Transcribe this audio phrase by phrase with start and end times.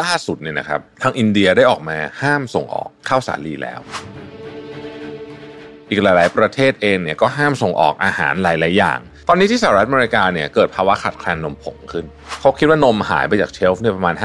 [0.00, 3.80] ล่าสุดเนี่ยนะครับ ทางอินเดียได้ออกมาห้ามส่งออกข้าวสาลีแล้ว
[5.90, 12.04] อีกหลาย ๆ ประเทศเองเนี่ยก็ห้ามส่งออกอาหารหลาย ๆ อย่าง ตอนนี้ที่สหรัฐอเมริกาเนี่ยเกิดภาวะขาดแคลนนมผงขึ้น
[12.40, 14.24] เขาคิดว่านมหายไปจากเชลฟ์เนี่ยประมาณ 50%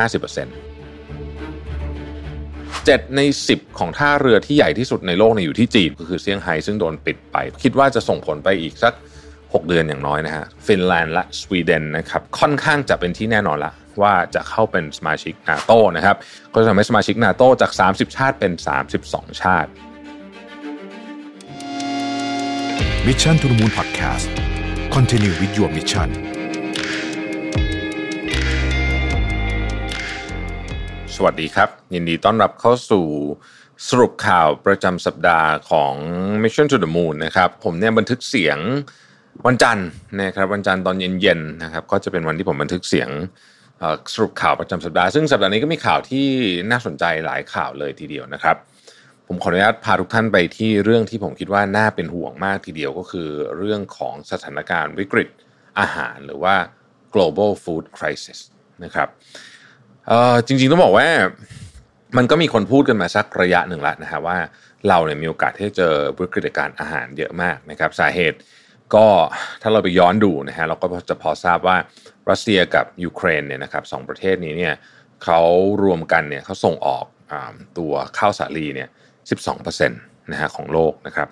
[2.86, 8.94] เจ็ดใน 10 ของท่าเรือที่ใหญ่ที่สุดในโลกเนี่ยอยู่ที่จีนก็คือเซี่ยงไฮ้ซึ่งโดนปิดไป คิดว่าจะส่งผลไปอีกสัก
[9.34, 16.16] 6 เดือนอย่างน้อยนะฮะฟินแลนด์และสวีเดนนะครับค่อนข้างจะเป็นที่แน่นอนละ ว่าจะเข้าเป็นสมาชิกนาโตนะครับ
[16.54, 18.52] ก็จะทำให้สมาชิกนาโตจาก 30 ชาติเป็น
[18.98, 19.70] 32 ชาติ
[23.06, 24.28] มิชชั่นทุ the Moon Podcast
[24.96, 26.10] Continue with your mission
[31.16, 33.06] สวัสดีครับ ยินดีต้อนรับเข้าสู่
[33.90, 35.94] สรุปข่าวประจำสัปดาห์ของ
[36.44, 38.58] Mission to the Moon นะครับ ผมเนี่ยบันทึกเสียง
[39.48, 39.88] วันจันทร์
[40.22, 43.56] นะครับวันจันทร์ตอนเย็นๆนะครับก็จะเป็นวันที่ผมบันทึกเสียงเอ่อ
[44.14, 46.26] สรุปข่าวประจำสัปดาห์ ซึ่งสัปดาห์นี้ก็มีข่าวที่
[46.72, 48.56] น่าสนใจหลายข่าวเลยทีเดียวนะครับ
[49.28, 55.30] ผมขออนุญาตพาทุกท่านไปที่เรื่องที่ผมคิดว่าน่าเป็นห่วงมากทีเดียวก็คือเรื่องของสถานการณ์วิกฤต
[55.80, 56.56] อาหารหรือว่า
[57.14, 58.40] global food crisis
[58.84, 59.08] นะครับ
[60.48, 61.08] จริงๆต้องบอกว่า
[62.18, 64.38] มันก็มีคนพูดกันมาสักระยะหนึ่งแล้วนะฮะว่า
[64.88, 68.38] เราเนี่ยมีโอกาสที่จะเจอวิกฤตการณ์อาหารเยอะมากนะครับ สาเหตุ
[68.96, 69.08] ก็
[69.62, 71.78] ถ้าเราไปย้อนดูนะฮะเราก็จะพอทราบว่า
[72.30, 74.74] รัสเซียกับยูเครนเนี่ยนะครับสองประเทศนี้เนี่ย
[75.24, 75.42] เขา
[75.84, 77.34] รวมกันเนี่ยเขาส่งออกอ
[77.78, 78.90] ตัวข้าวสาลีเนี่ย
[79.40, 81.28] 12%นะฮะของโลกนะครับ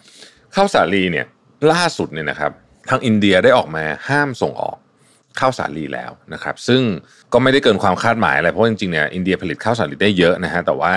[0.56, 1.26] ข้าวสาลีเนี่ย
[1.72, 2.52] ล่าสุดเนี่ยนะครับ
[2.90, 4.78] ทางอินเดียได้ออกมาห้ามส่งออก
[5.40, 6.82] ข้าวสาลีแล้วนะครับ ซึ่ง
[7.34, 10.96] ก็ไม่ได้เกินความคาดหมายอะไรเพราะจริงๆเนี่ยอินเดียผลิตข้าวสาลีได้เยอะนะฮะแต่ว่า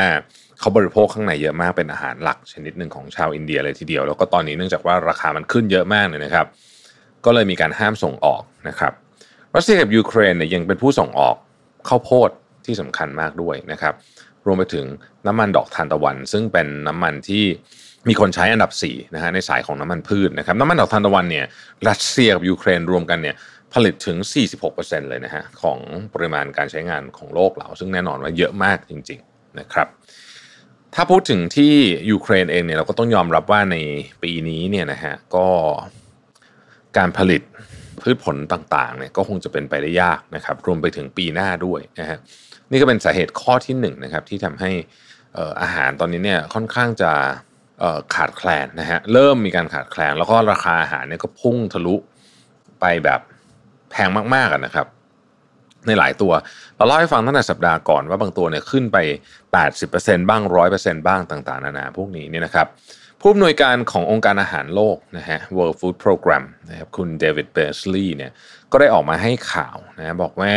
[0.61, 6.47] เขาบริโภคข้างในเยอะมากเป็นอาหารหลักชนิดหนึ่งของชาวอินเดียเลยทีเดียว แล้วก็ตอนนี้เนื่องจากว่าราคามันขึ้นเยอะมากเลยนะครับ
[7.25, 8.93] ก็เลยมีการห้ามส่งออกนะครับ
[9.57, 11.37] รัสเซียกับยูเครนเนี่ยยังเป็นผู้ส่งออก
[11.89, 12.31] ข้าวโพด
[12.67, 13.95] ที่สำคัญมากด้วยนะครับ
[14.47, 14.87] รวมไปถึง
[15.27, 17.45] น้ำมันดอกทานตะวัน ซึ่งเป็นน้ำมันที่
[18.09, 21.47] มีคนใช้อันดับ4นะฮะในสายของน้ำมันพืชนะครับน้ำมันดอกทานตะวันเนี่ย
[21.89, 23.37] รัสเซียกับยูเครนรวมกันเนี่ย
[23.75, 24.17] ผลิตถึง
[24.65, 25.79] 46%เลยนะฮะของ
[26.15, 29.89] ปริมาณการใช้งานของโลกเรา ซึ่งแน่นอนว่าเยอะมากจริง ๆ นะครับ
[30.95, 31.75] ถ้าพูดถึงที่
[32.11, 33.77] ยูเครนเองเนี่ยเราก็ต้องยอมรับว่าใน
[34.23, 35.47] ปีนี้เนี่ยนะฮะก็
[36.97, 37.43] การผลิต
[38.01, 42.19] พืชผลต่างๆเนี่ยก็คงจะเป็นไปได้ยากนะครับ รวมไปถึงปีหน้าด้วยนะฮะ
[42.71, 44.71] นี่ก็เป็นสาเหตุข้อที่หนึ่งนะครับที่ทำให้
[45.63, 47.13] อาหารตอนนี้เนี่ยค่อนข้างจะ
[48.15, 51.97] ขาดแคลนนะฮะเริ่มมีการขาดแคลน แล้วก็ราคาอาหารเนี่ยก็พุ่งทะลุ
[52.81, 53.21] ไปแบบ
[53.91, 54.87] แพงมากๆนะครับ
[55.89, 56.33] ในหลายตัว
[56.77, 58.99] เราเล่าให้ฟังตั้งแต่สัปดาห์ก่อนว่าบางตัวเนี่ยขึ้นไป
[59.65, 60.43] 80%บ้าง
[60.75, 62.67] 100%บ้างต่างๆ นานาพวกนี้เนี่ยนะครับ
[63.21, 68.33] ผู้อำนวยการขององค์การอาหารโลกนะฮะ World Food Program นะครับคุณเดวิดเบสลีย์เนี่ย
[68.73, 70.55] ก็ได้ออกมาให้ข่าวนะบอกว่า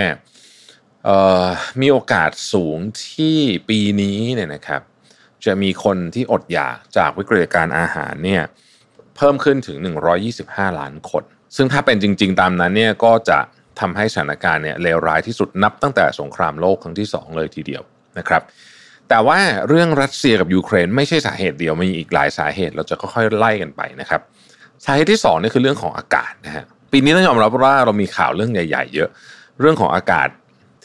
[1.82, 2.78] มีโอกาสสูง
[3.10, 3.38] ที่
[3.70, 4.82] ปีนี้เนี่ยนะครับ
[5.46, 8.44] จะมีคนที่อดอยากจากวิกฤตการอาหารเนี่ย
[9.16, 9.78] เพิ่มขึ้นถึง
[10.28, 11.24] 125 ล้านคน
[11.56, 13.40] ซึ่งถ้าเป็นจริง ๆ ตามนั้นเนี่ยก็จะ
[13.80, 17.84] ทำให้สถานการณ์เนี่ยเลวร้ายที่สุดนับตั้งแต่สงครามโลกครั้งที่ 2 เลยทีเดียว
[18.18, 18.42] นะครับ
[19.10, 24.22] แต่ว่าเรื่องรัสเซียกับยูเครนไม่ใช่สาเหตุเดียวมีอีกหลายสาเหตุเราจะค่อยๆไล่กันไปนะครับ
[24.86, 29.10] สาเหตุที่2นี่คือเรื่องของอากาศนะฮะปีนี้ต้องยอมรับว่าเรามีข่าวเรื่องใหญ่ๆเยอะ
[29.60, 30.28] เรื่องของอากาศ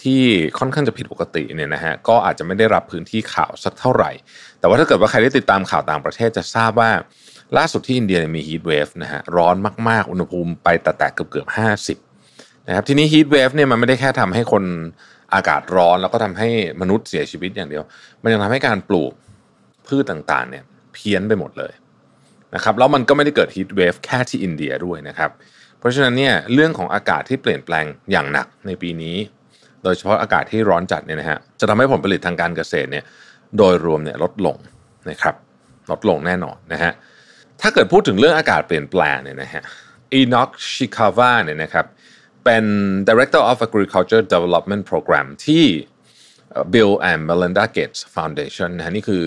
[0.02, 0.22] ที่
[0.58, 4.10] ค่อนข้างจะผิดปกติเนี่ยนะฮะก็อาจจะไม่ได้รับพื้นที่ข่าวสักเท่าไหร่
[4.58, 6.90] แต่ว่าถ้าเกิดว่าใครได้ติดตามข่าวต่างประเทศจะทราบว่า
[7.56, 9.56] ล่าสุดที่อินเดียมี heatwave นะฮะร้อน
[9.88, 11.98] มากๆ อุณหภูมิไปแตะๆเกือบเกือบห้าสิบ
[12.68, 14.64] นะครับทีนี้ heatwave เนี่ยมันไม่ได้แค่ทำให้คน
[15.34, 16.48] อากาศร้อนแล้วก็ทำให้
[16.80, 17.82] มนุษย์เสียชีวิตอย่างเดียว
[18.22, 19.12] มันยังทำให้การปลูก
[19.86, 21.72] พืชต่างๆเนี่ยเพี้ยนไปหมดเลย
[22.54, 25.30] นะครับแล้วมันก็ไม่ได้เกิด heatwave แค่ที่อินเดียด้วยนะครับ
[25.78, 29.16] เพราะฉะนั้นเนี่ยเรื่องของอากาศที่เปลี่ยนแปลงอย่างหนักในปีนี้
[29.82, 33.04] โดยเฉพาะอากาศที่ร้อนจัดเนี่ยนะฮะจะทำให้ผลผลิตทางการเกษตรเนี่ย
[33.58, 34.56] โดยรวมเนี่ยลดลง
[35.10, 35.34] นะครับ
[35.90, 36.92] ลดลงแน่นอนนะฮะ
[37.60, 39.62] ถ้าเกิดพูดถึงเรื่องอากาศเปลี่ยนแปลงเนี่ยนะฮะ
[40.12, 41.86] อีน็อกชิคาวาเนี่ยนะครับ
[42.46, 42.64] เป็น
[43.08, 45.64] Director of Agriculture Development Program ที่
[46.74, 49.26] Bill and Melinda Gates Foundation นะนี่คือ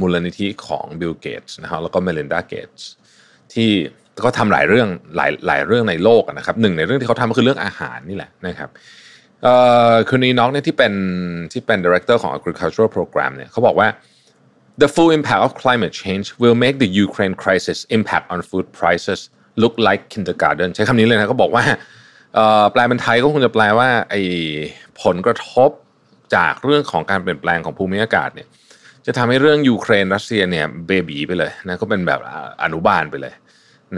[0.00, 2.82] มูลนิธิของ Bill Gates นะฮะแล้วก็ Melinda Gates
[3.54, 3.70] ที่
[4.24, 8.70] ก็ทำหลายเรื่องหลายหลายเรื่องในโลกนะครับหนึ่งในเรื่องที่เขาทำก็คือเรื่องอาหารนี่แหละนะครับ
[9.42, 9.54] เอ่
[9.92, 10.92] อคุณนีน็อกเนี่ยที่เป็น
[11.52, 13.88] ที่เป็น Director ของ Agricultural Program เนี่ยเขาบอกว่า
[14.82, 19.20] The full impact of climate change will make the Ukraine crisis impact on food prices
[19.62, 21.64] look like kindergarten ใช้คำนี้เลยนะเขาบอกว่า
[22.72, 24.22] แปลเป็นไทยก็คงจะแปลว่าไอ้
[25.02, 25.70] ผลกระทบ
[26.36, 28.48] จากเรื่องของการเปลี่ยนแปลงของภูมิอากาศเนี่ย
[29.06, 32.20] จะทำให้เรื่องยูเครนรัสเซียเนี่ยเบบีไปเลยนะก็เป็นแบบ
[32.62, 33.34] อนุบาลไปเลย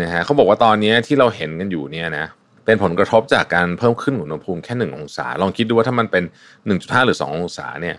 [0.00, 2.26] นะฮะเขาบอกว่าตอนนี้ที่เราเห็นกันอยู่เนี่ยนะ
[2.64, 6.24] เป็นผลกระทบจากการเพิ่มขึ้นของอุณหภูมิแค่1องศา ลองคิดดูว่าถ้ามันเป็น
[6.64, 7.96] 1.5 หรือ 2 องศาเนี่ย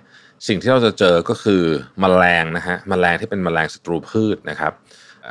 [0.47, 1.63] สิ่งที่เราจะเจอก็คือ
[2.03, 4.73] มแมลงนะฮะมแมลงที่เป็นมแมลงศัตรูพืชนะครับ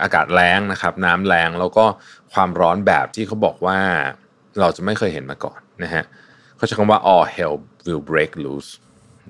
[0.02, 1.84] อากาศแรงนะครับ น้ำแรงแล้วก็
[2.32, 3.78] ความร้อนแบบที่เขาบอกว่า
[4.60, 6.04] เราจะไม่เคยเห็นมาก่อนนะฮะ
[6.56, 7.56] เขาใช้คำว่า all hell
[7.86, 8.70] will break loose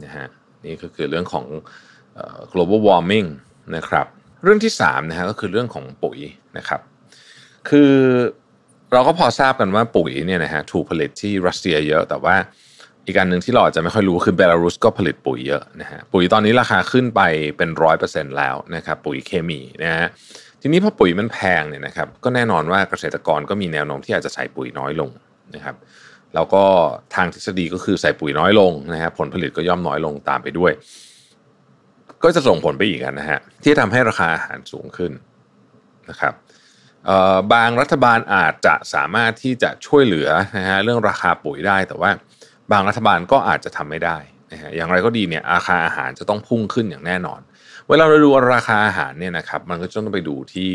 [0.04, 0.26] นะฮะ
[0.64, 1.46] นี่ก็คือเรื่องของ
[2.52, 3.28] global warming
[3.76, 4.06] นะครับ
[4.42, 6.18] เรื่องที่3นะฮะก็คือเรื่องของปุ๋ย
[6.58, 6.80] นะครับ
[7.68, 7.92] คือ
[8.92, 12.36] เราก็พอทราบกันว่าปุ๋ยเนี่ยนะฮะถูกผลิตที่รัสเซียเยอะ แต่ว่า
[13.04, 17.20] อีกการหนึ่งที่เราอาจจะไม่ค่อยรู้คือเบลารุสก็ผลิตปุ๋ยเยอะนะฮะปุ๋ยตอนนี้ราคาขึ้นไป
[17.56, 20.06] เป็นร้อยเปอร์เซ็นต์แล้วนะครับปุ๋ยเคมีนะฮะ
[20.66, 25.10] ทีนี้พอปุ๋ยมันแพงเนี่ยนะครับก็แน่นอนว่าเกษตรกรก็มีแนวโน้มที่อาจจะใส่ปุ๋ยน้อยลง
[25.54, 25.76] นะครับ
[26.34, 26.64] แล้วก็
[27.14, 30.72] ทางทฤษฎีก็คือใส่ปุ๋ยน้อยลงนะฮะผลผลิตก็ย่อมน้อยลงตามไปด้วย
[32.22, 35.12] ก็จะส่งผลไปอีกนะฮะที่ทำให้ราคาอาหารสูงขึ้น
[36.10, 36.34] นะครับ
[37.52, 40.28] บางรัฐบาลอาจจะสามารถที่จะช่วยเหลือ
[40.58, 42.10] นะฮะเรื่องราคาปุ๋ยได้แต่ว่า
[42.72, 44.18] บางรัฐบาลก็อาจจะทำไม่ได้
[44.52, 47.40] นะฮะอย่างไรก็ดีเนี่ยราคาอาหารจะต้องพุ่งขึ้นอย่างแน่นอน
[47.88, 50.72] เวลาเราดูราคาอาหารเนี่ยนะครับมันก็ต้องไปดูที่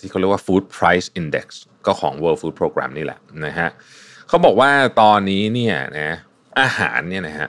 [0.00, 1.46] ที่เขาเรียกว่า food price index
[1.86, 3.68] ก็ของ World Food Program นี่แหละนะฮะ
[4.28, 4.70] เขาบอกว่า
[5.00, 6.10] ตอนนี้เนี่ยนะ
[6.60, 7.48] อาหารเนี่ยนะฮะ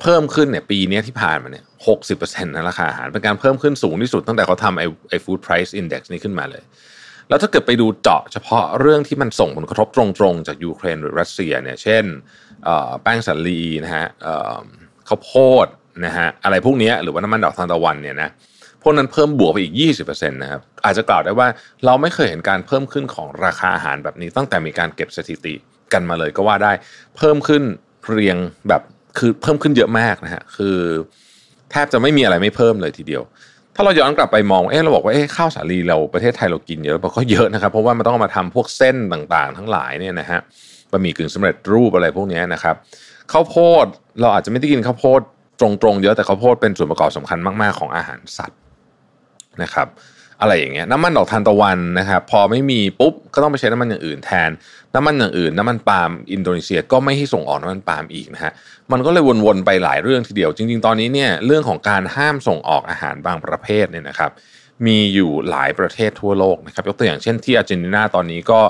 [0.00, 6.62] เพิ่มขึ้นเนี่ยปีนี้ที่ผ่านมาเนี่ยหกสิบเปอร์เซ็นต์นะราคาอาหารเป็นการเพิ่มขึ้นสูงที่สุดตั้งแต่เขาทำไอ้ไอ้ food price index นี้ขึ้นมาเลย
[7.28, 12.04] แล้วถ้าเกิดไปดูเจาะเฉพาะเรื่องที่มันส่งผลกระทบตรงๆ จากยูเครนหรือรัสเซียเนี่ยเช่น
[13.02, 14.06] แป้งสาลีนะฮะ
[15.08, 15.32] ข้าวโพ
[15.64, 15.66] ด
[16.04, 18.28] นะฮะอะไรพวกนี้หรือว่าน้ำมันดอกทานตะวันเนี่ยนะ
[18.82, 21.48] พวกนั้นเพิ่มบวกไปอีก 20%นะครับอาจจะกล่าวได้ว่า
[21.86, 25.54] เราไม่เคยเห็นการเพิ่มขึ้นของราคาอาหารแบบนี้ ตั้งแต่มีการเก็บสถิติ
[25.92, 26.72] กันมาเลยก็ว่าได้
[27.16, 27.62] เพิ่มขึ้น
[28.08, 28.36] เรียง
[28.68, 28.82] แบบ
[29.18, 30.76] คือเพิ่มขึ้นเยอะมากนะฮะคือ
[31.70, 33.22] แทบจะไม่มีอะไรไม่เพิ่มเลยทีเดียว
[33.74, 40.40] ถ้าเราย้อนกลับไปมองเอ๊ะเราบอกว่าเอ๊ะข้าวสาลีเราประเทศไทยเรากินเยอะเราก็เยอะนะครับเพราะว่ามันต้องมาทำพวกเส้นต่างๆ ทั้งหลายเนี่ยนะฮะ
[40.90, 42.74] บะหมี่กึ่งสำเร็จรูปอะไรพวกนี้นะครับ
[43.32, 43.86] ข้าวโพด
[44.20, 45.20] เราอาจจะไม่ได้กินข้าวโพด
[45.60, 48.58] ตรงๆเยอะแต่ข้าวโพดเป็นส่วนประกอบสำคัญมาก ๆ ของอาหารสัตว์
[49.62, 49.88] นะครับ
[50.40, 54.50] อะไรอย่างเงี้ยน้ำมันดอกทานตะวันนะครับพอไม่มีปุ๊บก็ต้องไปใช้น้ำมันอย่างอื่นแทน
[54.94, 58.52] น้ำมันอย่างอื่น น้ำมันปาล์มอินโดนีเซียก็ไม่ให้ส่งออกน้ำมันปาล์มอีกนะฮะ
[58.92, 64.30] มันก็เลยวนๆไปหลายเรื่องทีเดียว จริง ๆ ตอนนี้เนี่ยเรื่องของการห้ามส่งออกอาหารบางประเภทเนี่ยนะครับ
[64.86, 68.60] มีอยู่หลายประเทศทั่วโลกนะครับยกตัวอย่างเช่นที่อาร์เจนตินาตอนนี้ก็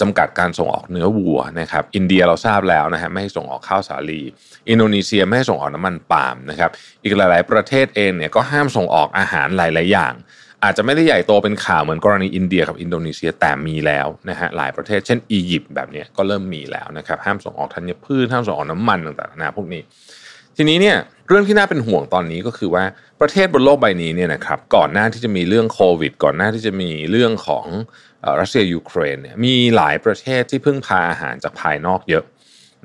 [0.00, 4.20] จำกัดการส่งออกเนื้อวัวนะครับอินเดียเราทราบแล้วนะฮะไม่ให้ส่งออกข้าวสาลี
[4.70, 6.70] อินโดนีเซียไม่ให้ส่งออกน้ำมันปาล์มนะครับ
[7.04, 10.14] อีกหลาย ๆ ประเทศเองเนี่ยก็ห้ามส่งออกอาหารหลาย ๆ อย่าง
[10.64, 19.82] อาจจะไม่ได้ใหญ่โตเป็นข่าวเหมือนกรณีอินเดียกับอินโดนีเซียแต่มีแล้วนะฮะหลายประเทศเช่นอียิปต์แบบนี้ก็เริ่มมีแล้วนะครับห้ามส่งออกธัญพืชห้ามส่งออกน้ำมันต่างๆนะพวกนี้
[20.56, 20.96] ทีนี้เนี่ย
[21.28, 22.84] เรื่องที่น่าเป็นห่วงตอนนี้ก็คือว่า
[23.20, 27.66] ประเทศบนโลกใบนี้เนี่ยนะครับก่อนหน้าที่จะมีเรื่องโควิด ก่อนหน้าที่จะมีเรื่องของ
[28.40, 32.24] รัสเซียยูเครนเนี่ยมีหลายประเทศที่พึ่งพาอาหารจากภายนอกเยอะ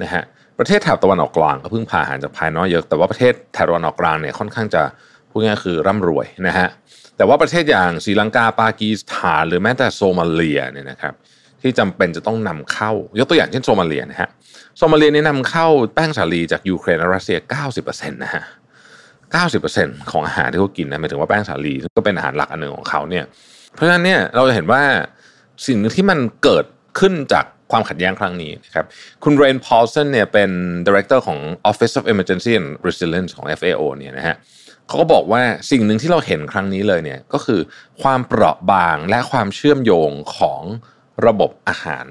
[0.01, 0.23] นะฮะ
[0.59, 4.83] ประเทศแถบตะวันออกกลางก็พึ่งพาอาหารจากภายนอกเยอะ แต่ว่าประเทศแถบตะวันออกกลางเนี่ยค่อนข้างจะ
[5.29, 6.67] พูดง่ายคือร่ำรวยนะฮะ
[7.17, 11.13] แต่ว่าประเทศอย่างศรีลังกาปากีสถาน หรือแม้แต่โซมาเลียเนี่ยนะครับ
[11.61, 14.29] ที่จำเป็นจะต้องนำเข้า ยกตัวอย่างเช่นโซมาเลียนะฮะ
[14.77, 17.37] โซมาเลียนี่นำเข้าแป้งสาลีจากยูเครนและรัสเซีย
[17.75, 18.43] 90%นะฮะ
[19.33, 23.25] 90%ของอาหารที่เขากินนะหมายถึงว่าแป้งสาลีก็เป็นอาหารหลักอันหนึ่งของเขาเนี่ย
[23.73, 24.83] เพราะฉะนั้นเนี่ยเราจะเห็นว่า
[25.67, 26.65] สิ่งที่มันเกิด
[26.99, 28.85] ขึ้นจากความขัดแย้งครั้งนี้นะครับ
[29.23, 30.49] คุณเรนพอลสันเนี่ยเป็น
[30.87, 31.39] Director ของ
[31.71, 34.35] Office of Emergency and Resilience ของ FAO เนี่ยนะฮะ
[34.87, 37.59] เขาก็บอกว่าสิ่งหนึ่งที่เราเห็นครั้งนี้เลยเนี่ยก็คือ
[38.01, 40.61] ความเปราะบางและความเชื่อมโยงของ
[41.25, 42.05] ระบบอาหาร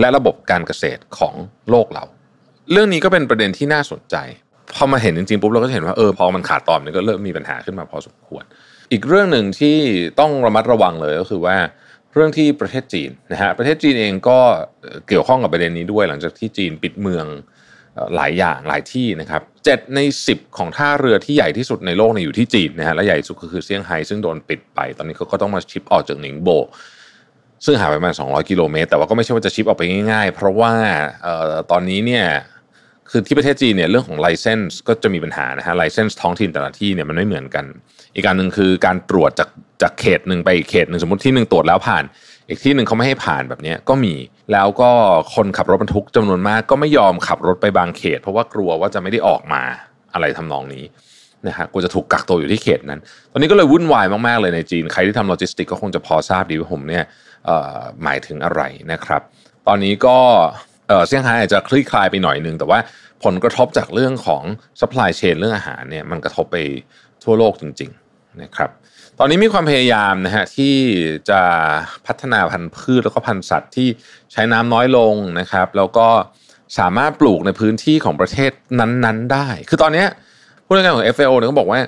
[0.00, 1.34] และระบบการเกษตรของ
[1.70, 2.04] โลกเรา
[2.72, 4.16] เรื่องนี้ก็เป็นประเด็นที่น่าสนใจ
[4.74, 8.44] พอมาเห็นจริงๆปุ๊บเราก็เห็นว่าเออพอมันขาดตอนมันก็เริ่มมีปัญหาขึ้นมาพอสมควร
[8.92, 9.76] อีกเรื่องหนึ่งที่
[10.20, 11.56] ต้องระมัดระวังเลยก็คือว่า
[12.14, 14.38] เรื่องที่ประเทศจีนนะฮะประเทศจีนเองก็
[15.08, 17.26] เกี่ยวข้องกับประเด็นนี้ด้วย หลังจากที่จีนปิดเมือง
[18.16, 26.48] หลายอย่างหลายที่นะครับเจ็ดใน 10 ของท่าเรือที่ใหญ่ที่สุดในโลกเนี่ยอยู่ที่จีนนะฮะและใหญ่สุดก็คือเซี่ยงไฮ้ซึ่งโดนปิดไป ตอนนี้เขาก็ต้องมาชิปออกจากหนิงโบ
[27.64, 30.72] ซึ่งห่างไปประมาณ200 กิโลเมตร แต่ว่าก็ไม่ใช่ว่าจะชิปออกไปง่ายๆ เพราะว่า
[31.70, 32.26] ตอนนี้เนี่ย
[33.10, 37.64] คือที่ประเทศจีนเนี่ยเรื่องของไลเซนส์ก็จะมีปัญหานะฮะไลเซนส์ท้องถิ่นแต่ละที่เนี่ยมันไม่เหมือนกัน
[38.14, 39.48] อีกการหนึ่งคือการตรวจจาก
[39.82, 42.04] จากเขตหนึ่งไปอีกเขตหนึ่งสมมติที่หนึ่งตรวจแล้วผ่าน
[42.48, 44.14] อีกที่หนึ่งเขาไม่ให้ผ่านแบบนี้ก็มี
[44.52, 44.90] แล้วก็
[45.34, 49.62] คนขับรถบรรทุกจำนวนมากก็ไม่ยอมขับรถไปบางเขต เพราะว่ากลัวว่าจะไม่ได้ออกมา
[50.14, 50.84] อะไรทำนองนี้
[51.46, 53.00] นะฮะกลัวจะถูกกักตัวอยู่ที่เขตนั้น
[53.32, 57.04] ตอนนี้ก็เลยวุ่นวายมาก ๆ เลยในจีน ใครที่ทำโลจิสติกก็คงจะพอทราบดีว่าผมเนี่ย
[58.04, 59.22] หมายถึงอะไรนะครับ
[59.66, 60.18] ตอนนี้ก็
[61.06, 62.78] เซี่ยงไฮ้อาจจะคลี่คลายไปหน่อยนึง แต่ว่า
[63.24, 64.42] ผลกระทบจากเรื่องของ
[64.80, 66.56] supply chain เรื่องอาหารเนี่ยมันกระทบไป
[67.24, 68.70] ทั่วโลกจริงๆนะครับ
[69.18, 70.74] ตอนนี้มีความพยายามนะฮะที่
[71.30, 71.40] จะ
[72.06, 73.88] พัฒนาพันธุ์พืชแล้วก็พันธุ์สัตว์ที่
[74.32, 76.08] ใช้น้ำน้อยลงนะครับ แล้วก็
[76.78, 80.04] สามารถปลูกในพื้นที่ของประเทศนั้นๆ ได้ คือตอนนี้
[80.64, 81.80] ผู้ราชการของ FAO เนี่ยก็บอกว่า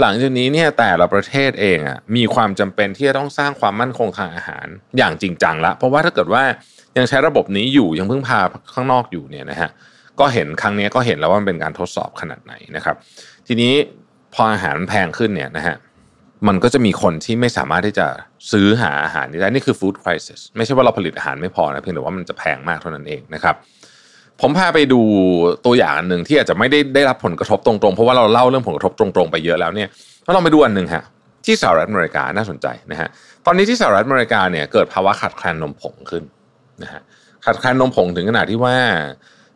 [0.00, 4.66] หลังจากนี้เนี่ยแต่ละประเทศเองอะมีความจำเป็นที่จะต้องสร้างความมั่นคงทางอาหาร
[4.98, 6.44] อย่างจริงจังละเพราะว่าถ้าเกิดว่า
[6.98, 8.40] ยังใช้ระบบนี้อยู่ยังเพึ่งพา
[8.74, 9.70] ข้างนอกอยู่เนี่ยนะฮะ
[10.20, 12.96] ก็เห็นครั้งนี้ก็เห็นแล้วว่ามันเป็นการทดสอบขนาดไหนนะครับ
[13.46, 13.72] ทีนี้
[14.34, 15.76] พออาหารมันแพงขึ้นเนี่ยนะฮะ
[16.48, 18.06] มันก็จะมีคนที่ไม่สามารถที่จะ
[18.52, 23.54] ซื้อหาอาหารได้นี่คือ food crisis ไม่ใช่ว่าเราผลิตอาหารไม่พอนะเพียงแต่ว่ามันจะแพงมากเท่านั้นเองนะครับ
[24.40, 25.00] ผมพาไปดู
[25.66, 29.88] ตัวอย่างอันหนึ่งที่อาจจะไม่ได้ได้รับผลกระทบตรงๆ เพราะว่าเราเล่าเรื่องผลกระทบตรงๆไปเยอะแล้วเนี่ย
[30.24, 31.04] เราลองไปดูอันหนึ่งฮะ
[31.46, 33.08] ที่สหรัฐอเมริกาน่าสนใจนะฮะ
[33.46, 36.24] ตอนนี้ที่สหรัฐอเมริกาเนี่ยเกิดภาวะขาดแคลนนมผงขึ้น
[36.82, 37.02] นะฮะ
[37.44, 38.76] ขาดแคลนนมผงถึงขนาดที่ว่า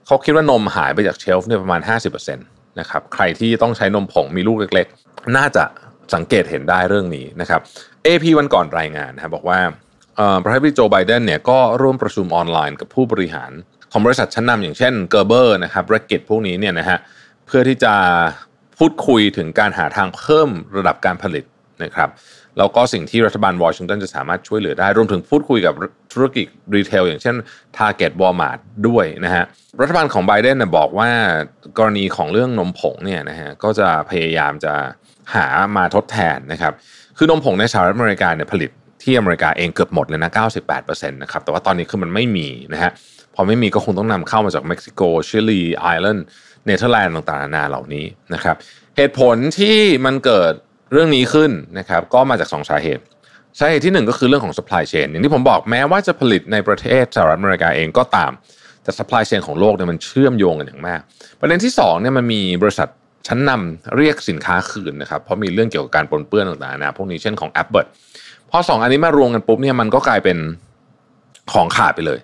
[0.07, 5.65] เขาคิดว่านมหายไปจากเชลฟ์เนี่ยประมาณ 50%นะครับใครที่ต้องใช้นมผงมีลูกเล็กๆ น่าจะ
[6.15, 7.61] สังเกตเห็นได้เรื่องนี้นะครับ
[8.07, 9.61] AP วันก่อนรายงานนะครับบอกว่า
[10.43, 13.53] ประธานาธิบดีโจไบเดนเนี่ยก็ร่วมประชุมออนไลน์กับผู้บริหาร
[13.93, 16.99] ของบริษัทชั้นนำอย่างเช่นเกอร์เบอร์นะครับเรกเกตพวกนี้เนี่ยนะฮะ
[17.47, 17.95] เพื่อที่จะ
[18.79, 21.45] พูดคุยถึงการหาทางเพิ่มระดับการผลิต
[21.83, 22.09] นะครับ
[22.59, 25.75] แล้วก็สิ่งที่รัฐบาลวอชิงตันจะสามารถช่วยเหลือได้ รวมถึงพูดคุยกับ
[26.13, 27.37] ธุรกิจ retail อย่างเช่น
[27.77, 29.45] Target Walmart ด้วยนะฮะ
[29.81, 31.11] รัฐบาลของไบเดนบอกว่า
[31.79, 34.75] กรณีของเรื่องนมผงเนี่ยนะฮะก็จะพยายามจะ
[35.35, 36.73] หามาทดแทนนะครับ
[37.19, 38.71] คือนมผงในสหรัฐอเมริกาเนี่ยผลิต
[39.03, 40.31] ที่อเมริกาเองเกือบหมดเลยนะ
[40.77, 42.91] 98%นะครับแต่ว่าตอนนี้คือมันไม่มีนะฮะ
[43.35, 46.27] พอไม่มีก็คงต้องนำเข้ามาจากเม็กซิโกชิลีไอร์แลนด์
[46.67, 48.05] เนเธอร์แลนด์ต่างๆนานาเหล่านี้
[48.35, 48.57] นะครับ
[48.97, 50.53] เหตุผลที่มันเกิด
[50.95, 53.03] เรื่องนี้ขึ้นนะครับก็มาจาก 2 สาเหตุ
[53.59, 58.33] สาเหตุที่ 1 ก็คือเรื่องของ supply chain อย่างที่ผมบอกแม้ว่าจะผลิตในประเทศสหรัฐอเมริกาเองก็ตาม
[58.83, 61.01] แต่ supply chain ของโลกเนี่ยมันเชื่อมโยงกันอย่างมาก
[61.41, 62.89] ประเด็นที่2เนี่ยมันมีบริษัท
[63.29, 67.89] ชั้นนำเรียกสินค้าคืนนะครับเพราะมีเรื่องเกี่ยวกับการปนเปื้อนต่างๆนะพวกนี้เช่นของ Apple
[68.51, 70.39] พอสองอันนี้มารวมกันปุ๊บเนี่ยมันก็กลายเป็น
[71.53, 72.19] ของขาดไปเลย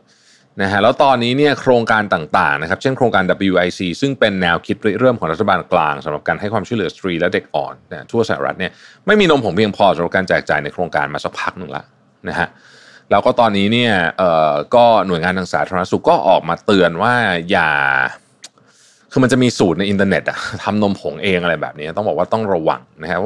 [0.62, 8.72] นะฮะแล้วตอนนี้เนี่ยโครงการต่างๆนะครับเช่นโครงการ WIC ซึ่งเป็นแนวคิดเริ่มของรัฐบาลกลางสำหรับการให้ความช่วยเหลือสตรีและเด็กอ่อนนะทั่วสหรัฐเนี่ย
[9.06, 11.84] ไม่มีนมผงเพียงพอสำหรับการแจกจ่ายในโครงการมาสักพักหนึ่งละ
[12.28, 12.48] นะฮะ
[13.10, 17.14] แล้วก็ตอนนี้เนี่ยเอ่อก็หน่วยงานทางสาธารณสุขก็ออกมาเตือนว่า
[17.50, 17.70] อย่า
[19.12, 23.20] คือมันจะมีสูตรในอินเทอร์เน็ตอะทำนมผงเองอะไรแบบนี้ ต้องบอกว่าต้องระวังนะครับ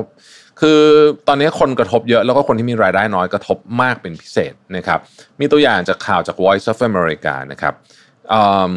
[0.61, 0.81] คือ
[1.29, 4.99] ตอนนี้คนกระทบเยอะแล้วก็คนที่มีรายได้น้อยกระทบมากเป็นพิเศษนะครับ
[5.41, 7.75] มีตัวอย่างจากข่าวจาก Voice of America นะครับ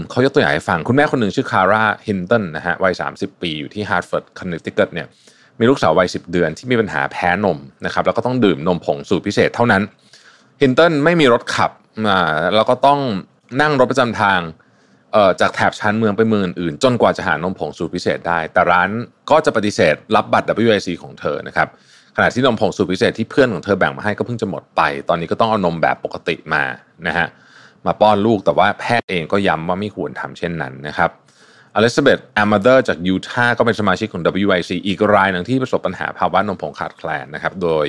[0.10, 5.08] เขายกตัวอย่างให้ฟัง คุณแม่คนหนึ่งชื่อคาร่าฮินตันนะฮะวัย 30 ปีอยู่ที่ฮาร์ตฟอร์ดคอนเนตทิคัตเนี่ย
[5.60, 9.82] มีลูกสาววัย 10 เดือนที่มีปัญหาแพ้นมนะครับแล้วก็ต้องดื่มนมผงสูตรพิเศษเท่านั้น
[10.62, 11.72] ฮินตันไม่มีรถขับ
[12.56, 13.00] แล้วก็ต้อง
[13.62, 14.40] นั่งรถประจำทาง
[15.42, 18.90] จากแถบชานเมืองไปเมืองอื่นจนกว่าจะหานมผงสูตรพิเศษได้ แต่ร้าน
[19.32, 21.68] ก็จะปฏิเสธรับบัตร WIC ของเธอนะครับ
[22.16, 26.64] ขณะที่นมผงสูตรพิเศษที่เพื่อนของเธอแบ่งมาให้ก็เพิ่งจะหมดไป ตอนนี้ก็ต้องเอานมแบบปกติมา
[27.08, 27.28] นะฮะ
[27.86, 31.12] มาป้อนลูกแต่ว่าแพทย์เองก็ย้ำว่าไม่ควรทำเช่นนั้นนะครับ
[31.80, 37.86] อลิซาเบธแอมเดอร์จากยูทาห์ก็เป็นสมาชิกของ WIC อีกรายหนึ่งที่ประสบปัญหาภาวะนมผงขาดแคลนนะครับ โดย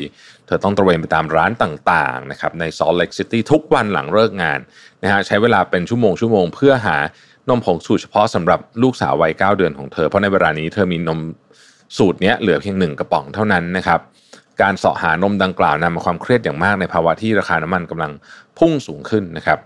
[0.47, 4.61] เธอต้องตระเวนไปตามร้านต่างๆนะครับในซอลต์เลกซิตี้ทุกวันหลังเลิกงาน
[5.03, 6.97] นะฮะใช้เวลาเป็นชั่วโมงชั่วโมงเพื่อหา
[7.49, 11.21] นมผงสูตรเฉพาะสำหรับลูกสาววัย9เดือนของเธอ เพราะในเวลานี้เธอมีนม
[11.99, 14.01] สูตรนี้เหลือเพียงหนึ่งกระป๋องเท่านั้นนะครับ
[14.63, 18.13] การเสาะหานมดังกล่าวนำมาความเครียดอย่างมากในภาวะที่ราคาน้ำมันกำลัง
[18.59, 19.59] พุ่งสูงขึ้นนะครับ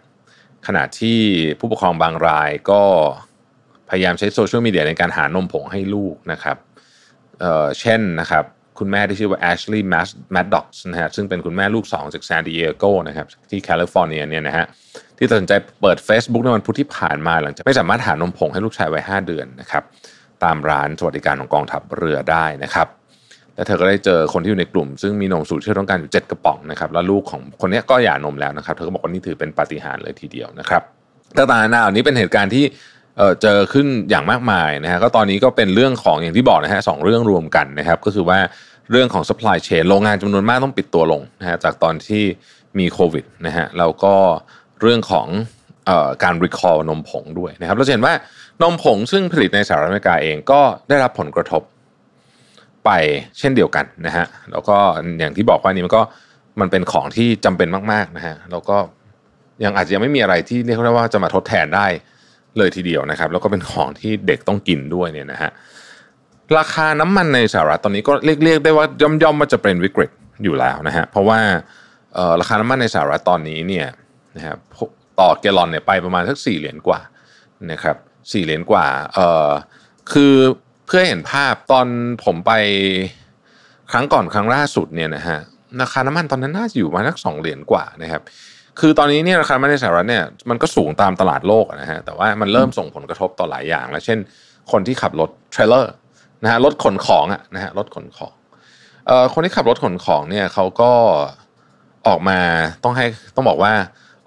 [0.66, 1.18] ขณะที่
[1.58, 2.82] ผู้ปกครองบางรายก็
[3.92, 6.56] พยายามใช้โซเชียลมีเดียในการหานมผงให้ลูกนะครับ
[7.40, 8.44] เช่นนะครับ
[8.78, 9.82] คุณแม่ที่ชื่อว่า Ashley
[10.34, 14.66] Maddox นะฮะซึ่งเป็นคุณแม่ลูก2จากซานดิเอโกนะครับที่แคลิฟอร์เนียเนี่ยนะฮะ
[15.18, 19.82] ที่ตัดสินใจเปิด Facebook ในวันพุธที่ผ่านมาหลังจากไม่สามารถหานมผงให้ลูกชายวัย5เดือนนะครับ
[20.44, 22.88] ตามร้านสวัสดิการของกองทัพเรือได้นะครับ
[23.54, 30.82] และเธอก็ได้เจอคนที่อยู่ในกลุ่ม ซึ่งมีนมสูตรที่ต้องการอยู่ 7 กระป๋องนะครับแล้วลูกของคนนี้ก็หย่านมแล้วนะครับเธอก็บอกว่านี่ถือเป็นปาฏิหาริย์เลยทีเดียวนะครับ
[31.36, 32.64] ต่างๆนานี้เป็นเหตุการณ์ที่
[33.42, 38.38] เจอขึ้นอย่างมากมายนะฮะก็ตอนนี้ก็เป็นเรื่องของอย่างที่บอกนะฮะสองเรื่องรวมกันนะครับ ก็คือว่า
[38.90, 42.22] เรื่องของ supply chain โรงงานจำนวนมากต้องปิดตัวลงนะฮะจากตอนที่
[42.78, 44.14] มีโควิดนะฮะแล้วก็
[44.80, 45.26] เรื่องของ
[45.88, 48.14] ออการ recall นมผงด้วยนะครับเราเห็นว่า
[48.62, 51.62] นมผงซึ่งผลิตในสหรัฐอเมริกาเองก็ได้รับผลกระทบ
[52.84, 52.90] ไป
[53.38, 54.76] เช่นเดียวกันนะฮะแล้วก็
[55.20, 56.02] อย่างที่บอกว่านี่มันก็
[56.60, 58.76] มันเป็นของที่จำเป็นมากๆนะฮะแล้วก็
[59.64, 61.86] ยังอาจจะยังไม่มีอะไรที่เรียกได้ว่าจะมาทดแทนได้
[62.58, 65.50] เลยทีเดียวนะครับ แล้วก็เป็นของที่เด็กต้องกินด้วยเนี่ยนะฮะ
[66.58, 70.10] ราคาน้ำมันในสหรัฐตอนนี้ก็เรียกได้ว่าย่อมย่อมมาจะเป็นวิกฤต
[70.44, 71.40] อยู่แล้วนะฮะเพราะว่า
[72.40, 73.86] ราคาน้ำมันในสหรัฐตอนนี้เนี่ย
[74.36, 74.58] นะครับ
[75.20, 77.00] ต่อแกลลอนเนี่ยไปประมาณสักสี่เหรียญกว่า
[77.72, 77.96] นะครับ
[78.32, 79.50] สี่เหรียญกว่าเอ่อ
[80.12, 80.34] คือ
[80.86, 81.86] เพื่อเห็นภาพตอน
[82.24, 82.52] ผมไป
[83.90, 85.38] ครั้งก่อนครั้งล่าสุดเนี่ยนะฮะ
[85.80, 88.22] ราคาน้ำมันตอนนั้นน่าจะอยู่มาสักสองเหรียญกว่านะครับ
[88.80, 94.18] คือตอนนี้เนี่ยราคาน้ำมันในสหรัฐเนี่ยมันก็สูงตามตลาดโลกนะฮะแต่ว่ามันเริ่มส่งผลกระทบต่อหลายอย่างแล้วเช่น
[94.72, 95.92] คนที่ขับรถเทรลเลอร์
[96.42, 98.34] นะฮะรถขนของอะนะฮะรถขนของ
[99.06, 100.92] เอ่อคนที่ขับรถขนของเนี่ยเขาก็
[102.08, 102.38] ออกมา
[102.84, 103.72] ต้องให้ต้องบอกว่า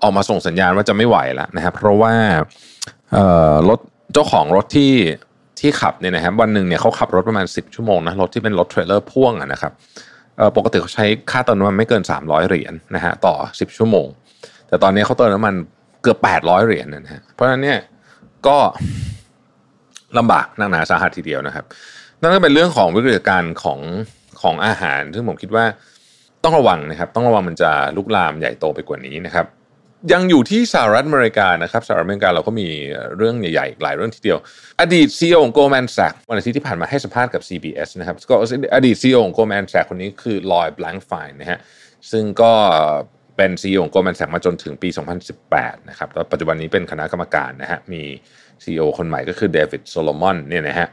[0.04, 2.14] ออกมาส่งสัญญาณว่าจะไม่ไหวแล้วนะครับเพราะว่า
[3.14, 3.80] เอ่อรถ
[4.14, 4.94] เจ้าของรถที่
[5.60, 9.72] ที่ขับเนี่ยนะครับวันหนึ่งเนี่ยเขาขับรถประมาณ 10 ชั่วโมงนะรถที่เป็นรถเทรลเลอร์พ่วงอะนะครับ
[10.38, 14.08] เอ่อปกติเขาใช้ค่าเติมน้ำมันไม่เกิน 300 เหรียญนะฮะต่อ 10 ชั่วโมง
[14.68, 15.56] แต่ตอนนี้เขาเติมน้ำมัน
[16.02, 17.80] เกือบ 800 เหรียญนะฮะเพราะฉะนั้นเนี่ย
[18.48, 18.58] ก็
[20.18, 21.66] ลำบากหนักหนาสาหัสทีเดียวนะครับ
[22.22, 23.80] นั่นก็เป็นเรื่องของวิกฤตการณ์ของ
[24.42, 25.66] ของอาหาร ซึ่งผมคิดว่า
[26.44, 29.46] ต้องระวังนะครับ ต้องระวังมันจะลุกลามใหญ่โตไปกว่านี้นะครับ
[30.14, 32.68] ยังอยู่ที่สหรัฐอเมริกานะครับสหรัฐอเมริกาเราก็มี
[33.18, 34.40] เรื่องใหญ่ๆอีกหลายเรื่องทีเดียว
[34.82, 38.36] อดีตซีอของ Goldman Sachs วันอาทิตย์ที่ผ่านมาให้สัมภาษณ์กับ CBS นะครับก็
[38.76, 41.60] อดีตซีอของ Goldman Sachs คนนี้คือลอยบลังไฟนะฮะ
[42.12, 42.54] ซึ่งก็
[43.38, 44.90] เป็น CEO ของ Goldman Sachs มาจนถึงปี
[45.38, 48.04] 2018 นะครับแล้วปัจจุบันนี้เป็นคณะกรรมการนะฮะมี
[48.64, 50.88] CEO คนใหม่ก็คือเดวิดโซโลมอนเนี่ยนะฮะ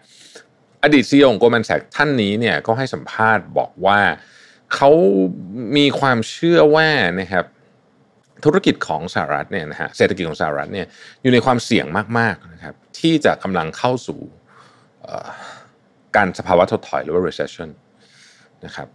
[0.83, 4.01] อดีต CEO ของ Goldman Sachs ท่านนี้เนี่ยก็ให้สัมภาษณ์บอกว่า
[4.75, 4.91] เขา
[5.77, 6.89] มีความเชื่อว่า
[7.21, 7.45] นะครับ
[8.45, 10.87] ธุรกิจของสหรัฐเนี่ยนะฮะเศรษฐกิจของสหรัฐเนี่ย
[11.23, 11.87] อยู่ในความเสี่ยง
[12.19, 14.21] มากๆนะครับที่จะกำลังเข้าสู่
[16.17, 17.69] การสภาวะถดถอยหรือว่า recession
[18.65, 18.89] นะครับ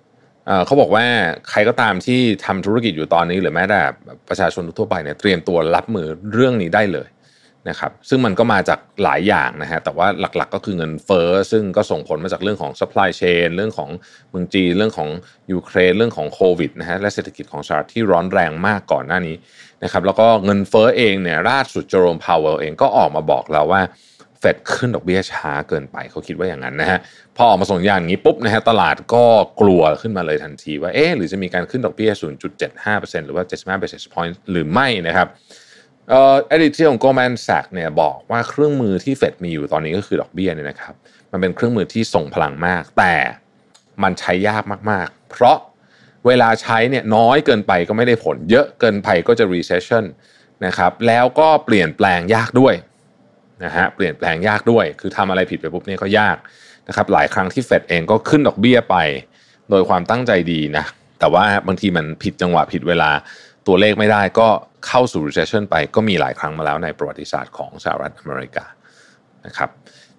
[0.66, 1.06] เขาบอกว่า
[1.50, 3.82] ใครก็ตามที่ทำธุรกิจอยู่ตอนนี้หรือแม้แต่
[4.30, 7.08] ประชาชนทั่วไปเนี่ยเตรียมตัวรับมือเรื่องนี้ได้เลย
[7.70, 13.90] นะครับซึ่งมันก็มาจากหลายอย่างนะฮะแต่ว่าหลักๆก็คือเงินเฟ้อซึ่งก็ส่งผลมาจากเรื่องของ supply chain เรื่องของ
[14.30, 15.10] เมืองจีนเรื่องของ
[15.52, 19.36] ยูเครนเรื่องของโควิดนะฮะและเศรษฐกิจของสหรัฐที่ร้อนแรงมากก่อนหน้านี้
[19.84, 23.82] นะครับแล้วก็เงินเฟ้อเองเนี่ยล่าสุดเจอโรมพาวเวลเองก็ออกมาบอกแล้วว่า
[24.40, 27.00] เฟดขึ้นดอกเบี้ยช้าเกินไปเขาคิดว่าอย่างนั้นนะฮะ
[27.38, 29.26] พอออกมาส่งอย่างนี้ปุ๊บนะฮะตลาดก็
[29.62, 32.12] กลัวขึ้นมาเลยทันทีว่าเอ๊ะหรือจะมีการขึ้นดอกเบี้ย
[32.70, 35.28] 0.75%หรือว่า 75 basis point หรือไม่นะครับ
[36.10, 40.94] เอ่ออดีตที่ของ Goldman Sachs เนี่ยบอกว่าเครื่องมือที่เฟดมีอยู่ตอนนี้ก็คือดอกเบี้ยเนี่ยนะครับ
[41.32, 43.16] มันเป็นเครื่องมือที่ส่งพลังมาก แต่
[44.04, 45.58] มันใช้ยากมากๆ เพราะ
[46.28, 50.04] เวลาใช้เนี่ยน้อยเกินไปก็ไม่ได้ผล เยอะเกินไปก็จะ recession
[50.66, 52.74] นะครับแล้วก็เปลี่ยนแปลงยากด้วย
[53.64, 56.38] นะฮะเปลี่ยนแปลงยากด้วย คือทำอะไรผิดไปปุ๊บเนี่ยก็ยาก
[56.88, 58.96] นะครับหลายครั้งที่เฟดเองก็ขึ้นดอกเบี้ยไป
[59.70, 60.86] โดยความตั้งใจดีนะ
[61.20, 63.10] แต่ว่าบางทีมันผิดจังหวะผิดเวลา
[63.68, 64.48] ตัวเลขไม่ได้ก็
[64.88, 68.66] เข้าสู่ recession ไปก็มีหลายครั้งมาแล้วในประวัติศาสตร์ของสหรัฐอเมริกา
[69.46, 69.72] นะครับ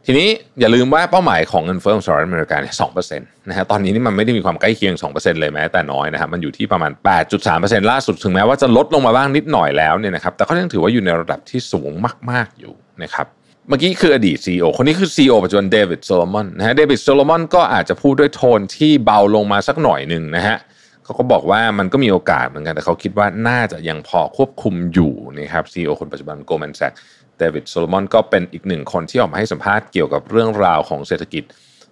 [0.07, 0.29] ทีนี้
[0.61, 6.93] อย่าลืมว่าเป้าหมายของเงินเฟ้อของสหรัฐอเมริกาเนี่ยสองเปอร์เซ็นต์นะฮะตอนนี้นี่มันไม่ได้มีความใกล้เคียง 2%เลยแม้แต่น้อยนะครับมันอยู่ที่ประมาณ
[7.41, 11.93] 8.3%ล่าสุดถึงแม้ว่าจะลดลงมาบ้างนิดหน่อยแล้วเนี่ยนะครับแต่ก็ยังถือว่าอยู่ในระดับที่สูง
[12.31, 13.27] มาก ๆอยู่ นะครับ
[13.69, 20.57] เมื่อกี้คืออดีต CEO คนนี้คือ CEO ปัจจุบันเดวิดโซโลมอนนะฮะเดวิดโซโลมอนก็อาจจะพูดด้วยโทนที่เบาลงมาสักหน่อยหนึ่งนะฮะ
[21.05, 26.93] เขาก็บอกว่ามันก็มีโอกาสเหมือนกัน แต่เขาคิดว่าน่าจะยังพอควบคุมอยู่นะครับ CEO คนปัจจุบัน Goldman Sachs
[27.39, 31.45] เดวิดโซโลมอนก็เป็นอีกหนึ่งคนที่ออกมาให้สัมภาษณ์เกี่ยวกับเรื่องราวของเศรษฐกิจ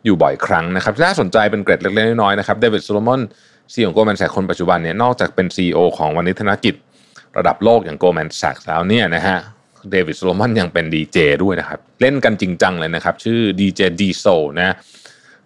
[0.05, 3.21] อยู่บ่อยครั้งนะครับน่าสนใจเป็นเกร็ดเล็กๆน้อยๆนะครับเดวิดโซโลมอน
[3.73, 6.75] CEO ของ Goldman Sachs คนปัจจุบันเนี่ยนอกจากเป็น CEO ของวาณิชธนกิจ
[7.39, 9.39] ระดับโลกอย่าง Goldman Sachs แล้วเนี่ยนะฮะ
[9.91, 14.25] เดวิดโซโลมอนยังเป็นดีเจด้วยนะครับ เล่นกันจริงจังเลยนะครับ ชื่อดีเจ D-Sol
[14.61, 14.75] นะ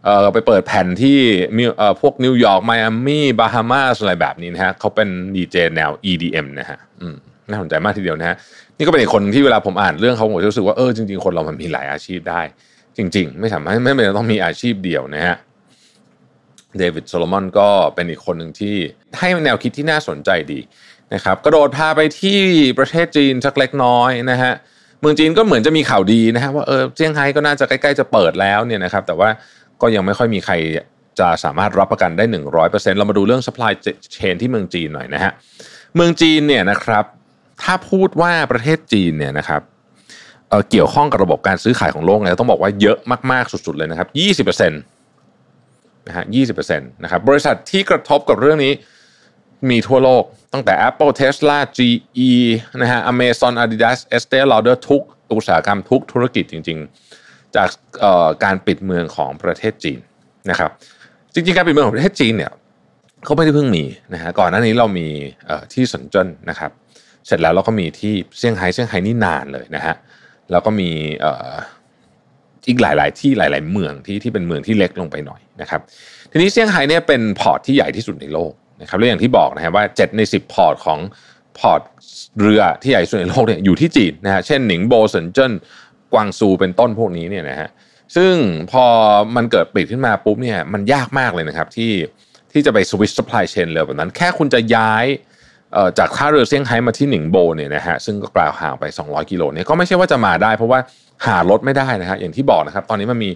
[0.05, 1.19] เอ่อไปเปิดแผ่นที่
[1.57, 7.15] มีเอ่อพวกนิวยอร์กไมอามี่บาฮามาสอะไรแบบนี้นะฮะเขาเป็นดีเจแนว EDM นะฮะอืม
[7.49, 8.37] น่าสนใจมากทีเดียวนะฮะ
[8.77, 12.41] นี่ก็เป็นอีกคนที่เวลาผมอ่านเรื่องเขาผมรู้สึกว่าเออจริงๆ คนเรามันมีหลายอาชีพได้
[12.97, 15.37] จริง ๆ ไม่สามารถไม่ไม่ต้องมีอาชีพเดียวนะฮะ
[16.79, 18.77] เดวิดโซโลมอนก็เป็นอีกคนหนึ่งที่
[19.19, 20.61] ให้แนวคิดที่น่าสนใจดี
[21.15, 22.41] นะครับกระโดดพาไปที่
[22.79, 24.53] ประเทศจีนสักเล็กน้อยนะฮะ
[25.01, 29.29] เมืองจีนก็เหมือนจะมีข่าวดีนะฮะว่าเออเซี่ยงไฮ้ก็น่าจะใกล้ๆจะเปิดแล้วเนี่ยนะครับแต่ว่า
[29.81, 30.55] ก็ยังไม่ค่อยมีใคร
[31.21, 32.25] จะสามารถรับประกันได้
[32.61, 33.73] 100%เรามาดูเรื่อง supply
[34.17, 35.33] chain ที่เมืองจีนหน่อยนะฮะ
[35.95, 37.05] เมืองจีนเนี่ยนะครับ
[37.63, 39.63] ถ้าพูดว่าประเทศจีนเนี่ยนะครับ
[40.51, 42.99] เเกี่ยวข้องกับระบบการซื้อขายของโลกเนี่ยต้องบอกว่าเยอะ
[43.33, 44.09] มากๆสุดๆเลยนะครับ
[44.49, 46.25] 20%นะฮะ
[46.57, 48.73] 20%นะครับบริษัทที่กระทบกับเรื่องนี้
[49.69, 52.31] มีทั่วโลก ตั้งแต่ Apple Tesla GE
[52.81, 56.79] นะฮะ Amazon Adidas Estee Lauder ทุกอุตสาหกรรมทุกธุรกิจจริง
[57.17, 57.69] ๆ จาก
[58.45, 60.01] การปิดเมืองของประเทศจีน
[60.51, 60.71] นะครับ
[61.33, 62.53] จริงๆ การปิดเมืองของประเทศจีนเนี่ย
[63.25, 65.09] เขาไม่ได้เพิ่งมีนะฮะก่อนหน้านี้เรามี
[65.73, 66.71] ที่เซินเจิ้นนะครับ
[67.27, 69.95] เสร็จแล้วเราก็มีที่เซี่ยงไฮ้เซี่ยงไฮ้นี่นานเลยนะฮะ
[70.51, 70.91] แล้วก็มี
[72.69, 75.81] อีกหลาย ๆ ที่หลาย ๆ เมืองที่ที่เป็นเมืองที่เล็กลงไปหน่อยนะครับ
[76.31, 80.99] ทีนี้เซี่ยงไฮ้เนี่ยเป็น port ที่ใหญ่ที่สุดในโลก นะครับและอย่างที่บอกนะฮะว่า 7 ใน 10 port ของ
[81.59, 81.81] port
[82.41, 85.53] เรือที่ใหญ่สุดในโลกเนี่ยอยู่ที่จีนนะฮะเช่นหนิงโบเซินเจิ้น
[86.13, 87.69] กวางโจวเป็นต้นพวกนี้เนี่ยนะฮะ
[88.17, 88.35] ซึ่ง
[88.73, 88.85] พอ
[89.37, 91.93] มันเกิดปิดขึ้นมาปุ๊บเนี่ยมันยากมากเลยนะครับที่
[92.53, 95.07] ที่จะไปสวิตช์ supply chain เร็วแบบนั้น แค่คุณจะย้าย
[95.99, 100.79] จากท่าเรือเซี่ยงไฮ้มาที่หนิงโบเนี่ยนะฮะซึ่งก็กล่าวห่างไป 200 กิโลเนี่ยก็ไม่ใช่ว่าจะมาได้ เพราะว่า
[101.27, 103.31] หารถไม่ได้นะฮะอย่างที่บอกนะครับ ตอนนี้มันมี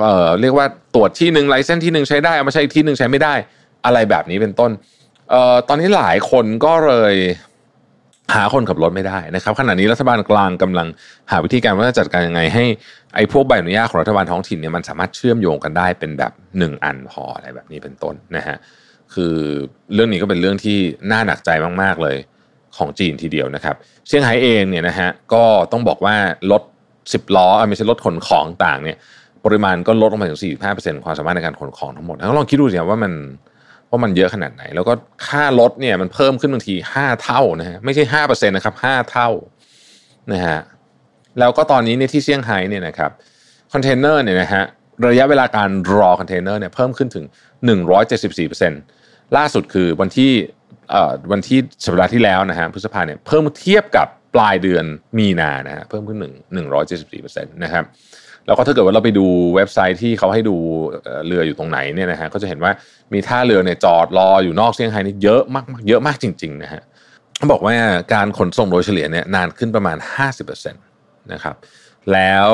[0.00, 3.34] เอ่อเรียกว่าตรวจที่หนึ่ง license ที่หนึ่งใช้ได้เอามาใช้อีกที่หนึ่งใช้ไม่ได้
[3.84, 4.70] อะไรแบบนี้เป็นต้น
[5.30, 7.14] เอ่อตอนนี้หลายคนก็เลย
[8.34, 10.88] หาคนขับรถไม่ได้นะครับขณะนี้รัฐบาลกลางกำลัง
[11.30, 12.64] หาวิธีการว่าจะจัดการยังไง ให้
[13.14, 18.56] ไอ้พวกใบอนุญาตของรัฐบาลท้องถิ่นเนี่ยมันสามารถเชื่อมโยงกันได้เป็นแบบหนึ่งอันพออะไรแบบนี้เป็นต้นนะฮะ
[19.14, 19.34] คือ
[19.94, 20.78] เรื่องนี้ก็เป็นเรื่องที่
[21.10, 21.50] น่าหนักใจ
[21.82, 22.16] มาก ๆ เลย
[22.76, 26.14] ของจีนทีเดียวนะครับเซี่ยงไฮ้เองเนี่ยนะฮะก็ต้องบอกว่า
[26.50, 26.62] รถ
[26.98, 28.96] 10 ล้อไม่ใช่รถขนของต่างเนี่ย
[29.44, 30.40] ปริมาณก็ลดลงมาถึง
[30.72, 33.12] 45%ความสามารถในการขนของทั้งหมดแล้วลองคิดดูสิว่ามัน
[33.90, 34.92] ว่ามันเยอะขนาดไหน แล้วก็
[35.28, 39.28] ค่ารถเนี่ยมันเพิ่มขึ้นบางที5เท่านะฮะไม่ใช่5%นะครับ5เท่า
[40.32, 40.58] นะฮะ
[41.38, 43.10] แล้วก็ตอนนี้เนี่ยที่เซี่ยงไฮ้เนี่ยนะครับ
[43.72, 44.62] คอนเทนเนอร์เนี่ยนะฮะ
[45.08, 47.24] ระยะเวลาการรอคอนเทนเนอร์เนี่ยเพิ่มขึ้นถึง
[48.10, 50.30] 174%ล่าสุดคือวันที่
[51.32, 54.84] วันที่สัปดาห์ที่แล้วนะฮะพฤษภาเนี่ยเพิ่มเทียบกับปลายเดือน
[55.18, 57.84] มีนานะฮะเพิ่มขึ้นหนึ่งหนึ่งร้อยเจ็ดสิบสี่เปอร์เซ็นต์นะครับ
[58.46, 60.56] แล้วก็ถ้าเกิดว่าเราไปดูเว็บไซต์ที่เขาให้ดู
[61.26, 62.72] เรืออยู่ตรงไหนเนี่ยนะฮะก็จะเห็นว่า
[63.12, 66.82] มีท่าเรือเนี่ยจอดรออยู่นอกเซี่ยงไฮ้นี่เยอะมากเยอะมากจริงๆนะฮะ
[67.36, 67.74] เขาบอกว่า
[68.14, 69.96] การขนส่งโดยเฉลี่ยเนี่ยนานขึ้นประมาณ
[70.34, 71.54] 50%นะครับ
[72.12, 72.50] แล้ว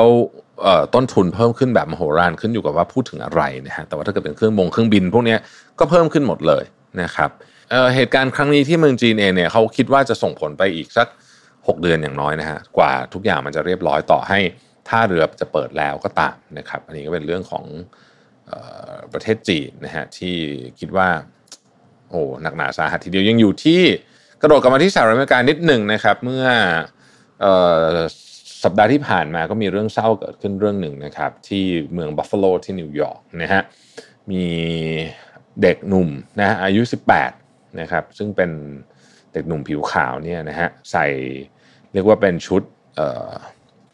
[0.93, 5.35] ต้นทุนเพิ่มขึ้นแบบมโหฬารขึ้นอยู่กับว่าพูดถึงอะไรนะฮะแต่ว่าถ้าเกิดเป็นเครื่องบงเครื่องบิน พวกนี้
[5.79, 6.63] ก็เพิ่มขึ้นหมดเลย
[7.01, 7.29] นะครับ
[7.69, 11.07] เหตุการณ์ครั้งนี้ที่เมืองจีนเองเนี่ยเขาคิดว่าจะส่งผลไปอีกสัก
[11.47, 14.39] 6 เดือนอย่างน้อยนะฮะกว่าทุกอย่างมันจะเรียบร้อยต่อให้
[14.89, 17.65] ท่าเรือจะเปิดแล้วก็ตามนะครับ อันนี้ก็เป็นเรื่องของ
[18.51, 18.53] อ
[18.93, 20.35] อประเทศจีนนะฮะที่
[20.79, 21.09] คิดว่า
[22.09, 23.81] โอ้หนักหนาสาหัสทีเดียวยังอยู่ที่
[24.41, 26.45] กระโดดกลับมาที่สหรัฐอเมริกานิดหนึ่งนะครับ เมื่
[27.43, 27.45] อ
[28.63, 33.61] สัปดาห์ที่ผ่านมาก็มีเรื่องเศร้าเกิดขึ้นเรื่องหนึ่งนะครับ ที่เมืองบัฟฟาโลที่นิวยอร์กนะฮะ
[34.31, 34.43] มี
[35.61, 36.81] เด็กหนุ่มนะฮะอายุ
[37.29, 38.51] 18นะครับซึ่งเป็น
[39.33, 41.05] เด็กหนุ่มผิวขาวเนี่ยนะฮะใส่
[41.93, 42.61] เรียกว่าเป็นชุด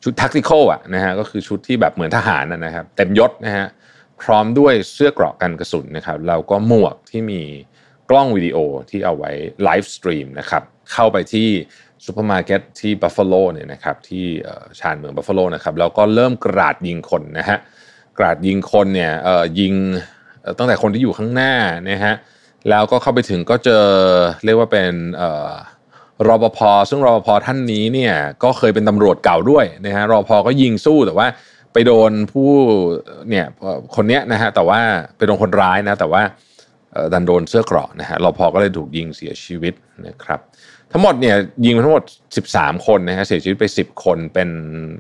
[0.04, 3.68] ชุด tactical อะนะฮะก็คือชุดที่แบบเหมือนทหารนะครับ เต็มยศนะฮะ
[4.22, 7.42] พร้อมด้วยเสื้อเกราะกันกระสุนนะครับแล้วก็หมวกที่มี
[8.10, 8.58] กล้องวิดีโอ
[8.90, 9.32] ที่เอาไว้
[9.64, 10.64] livestream นะครับ
[10.94, 11.48] เข้าไปที่
[12.06, 14.26] ซูเปอร์มาร์เก็ตที่บัฟฟาโลเนี่ยนะครับที่
[14.80, 17.58] ชานเมืองบัฟฟาโลนะครับแล้วก็เริ่มกราดยิงคนนะฮะ
[18.18, 19.12] กราดยิงคนเนี่ย
[19.60, 19.74] ยิง
[20.58, 21.54] ตั้งแต่คนที่อยู่ข้างหน้า
[21.90, 22.14] นะฮะ
[22.70, 23.86] แล้วก็เข้าไปถึงก็เจอ
[24.46, 24.94] เรียกว่าเป็น
[26.28, 31.28] รปภซึ่งรปภท่านนี้เนี่ยก็เคยเป็นตำรวจเก่าด้วยนะฮะรปภก็ยิงสู้แต่ว่า
[31.74, 32.50] ไปโดนผู้
[33.30, 33.46] เนี่ย
[33.96, 34.80] คนเนี้ยนะฮะแต่ว่า
[35.18, 36.22] ไปโดนคนร้ายนะแต่ว่า
[37.14, 39.74] ดันโดนเสื้อเกราะนะฮะรปภก็เลยถูกยิงเสียชีวิต
[40.08, 40.40] นะครับ
[40.92, 42.04] ทั้งหมดเนี่ยยิงทั้งหมด
[42.46, 44.50] 13 คนนะฮะเสียชีวิตไป 10 คนเป็น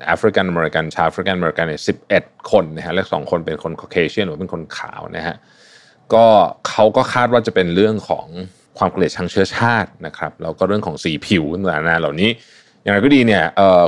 [0.05, 1.81] แอฟริกันอเมริกันชาวแอฟริกันอเมริกันเนี่ย
[2.15, 5.35] 11คนนะฮะและสองคนเป็นคนคอเคเชียนหรือเป็นคนขาวนะฮะ
[6.13, 6.25] ก็
[6.67, 8.27] เขาก็คาดว่าจะเป็นเรื่องของ
[8.77, 12.29] ความเกลียดชังเชื้อชาตินะครับแล้วก็เรื่องของสีผิวต่างๆเหล่านี้
[12.81, 13.43] อย่างไรก็ดีเนี่ย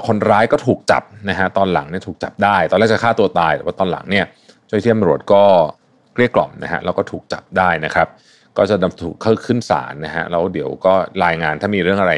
[0.07, 4.25] คนร้ายก็ถูกจับนะฮะตอนหลังเนี่ยถูกจับได้ ตอนแรกจะฆ่าตัวตาย แต่ว่าตอนหลังเนี่ย
[4.65, 5.43] เจ้าหน้าที่ตำรวจก็
[6.13, 8.07] เกลี้ยกล่อมนะฮะแล้วก็ถูกจับได้นะครับ
[8.57, 10.93] ก็จะนำถูกเข้าขึ้นศาลนะฮะแล้วเดี๋ยวก็
[11.25, 12.13] รายงานถ้ามีเรื่องอะไร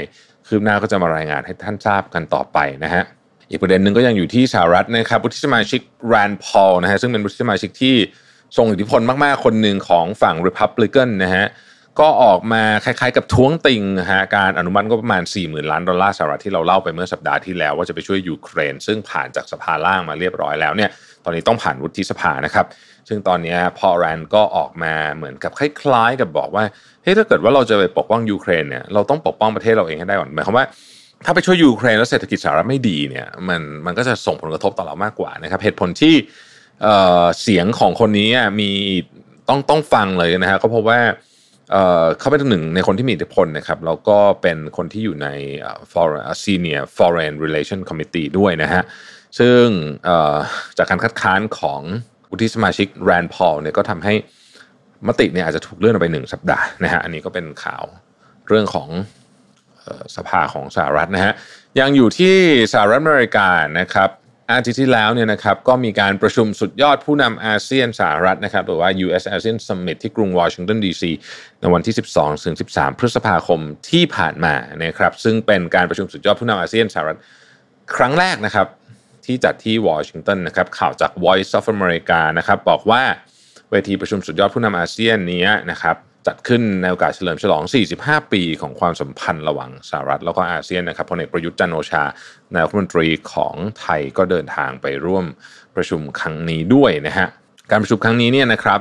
[0.47, 3.03] คืบหน้าก็จะมารายงานให้ท่านทราบกันต่อไปนะฮะ
[3.49, 7.95] อีกประเด็นหนึ่งก็ยังอยู่ที่สหรัฐนะครับวุฒิสมาชิกแรนพอลนะฮะซึ่งเป็นวุฒิสมาชิกที่
[8.58, 11.45] ทรงอิทธิพลมากๆ คนหนึ่งของฝั่ง Republican นะฮะ
[11.99, 20.89] ก็ออกมาคล้ายๆกับท้วงติงนะฮะการอนุมัติก็ประมาณ 40,000 ล้านดอลลาร์สหรัฐที่เราเล่าไปเมื่อสัปดาห์ที่แล้ว ว่าจะไปช่วยยูเครน ซึ่งผ่านจากสภาล่างมาเรียบร้อยแล้วเนี่ย
[21.23, 22.65] ตอนนี้ต้องผ่านวุฒิสภานะครับ
[23.10, 26.63] ซึ่งตอนนี้พอแรนก็ออกมาเหมือนกับคล้ายๆ กับบอกว่า
[27.03, 30.65] เฮ้ยถ้าเกิดว่าเราจะไปปกป้องยูเครนเนี่ยเราต้องปกป้องประเทศเราเองให้ได้ก่อนหมายความว่า
[31.25, 36.15] ถ้าไปช่วยยูเครนแล้วเศรษฐกิจสหรัฐไม่ดีเนี่ยมันมันก็จะส่งผลกระทบต่อเรามากกว่านะครับเหตุผลที่
[37.41, 38.29] เสียงของคนนี้
[38.60, 38.71] มี
[39.49, 40.99] ต้องต้องฟังเลยนะฮะก็เพราะว่า
[42.19, 45.27] เขาเป็นหนึ่งในคนที่มีอิทธิพลนะครับแล้วก็เป็นคนที่อยู่ใน
[45.91, 48.84] foreign senior foreign relation committee ด้วยนะฮะ
[49.39, 49.63] ซึ่ง
[50.77, 51.82] จากการคัดค้านของ
[52.32, 54.13] วุฒิสมาชิกแรนพอลเนี่ยก็ทำให้
[55.08, 57.84] มติเนี่ยอาจจะถูกเลื่อนออกไปหนึ่งสัปดาห์นะฮะอันนี้ก็เป็นข่าว
[58.47, 58.89] เรื่องของ
[60.15, 61.34] สภาของสหรัฐนะฮะ
[61.80, 62.36] ยังอยู่ที่
[62.73, 63.47] สหรัฐอเมริกา
[63.80, 64.10] นะครับ
[64.51, 71.12] อาทิตย์ที่แล้วเนี่ยนะครับก็มีการประชุมสุดยอดผู้นำอาเซียนสหรัฐนะครับหรือว่า US ASEAN Summit ที่กรุงวอชิงตันดีซี
[71.60, 77.17] ในวันที่ 12ถึง13 พฤษภาคมที่ผ่านมานะครับซึ่งเป็นการประชุมสุดยอดผู้นำอาเซียนสหรัฐ
[77.95, 78.67] ครั้งแรกนะครับ
[79.25, 83.03] ที่จัดที่วอชิงตันนะครับข่าวจาก Voice of America นะครับบอกว่า
[83.71, 85.95] เวทีประชุมสุดยอดผู้นำอาเซียนนี้นะครับ
[86.27, 87.63] จัดขึ้นในโอกาสเฉลิมฉลอง
[87.97, 92.03] 45 ปีของความสัมพันธ์ระหว่างสหรัฐแล้วก็อาเซียนนะครับพลเอกประยุทธ์จันโอชา
[92.53, 95.25] นายกรัฐมนตรีของไทยก็เดินทางไปร่วม
[95.75, 97.27] ประชุมครั้งนี้ด้วยนะฮะ
[97.71, 98.79] การประชุมครั้งนี้เนี่ยนะครับ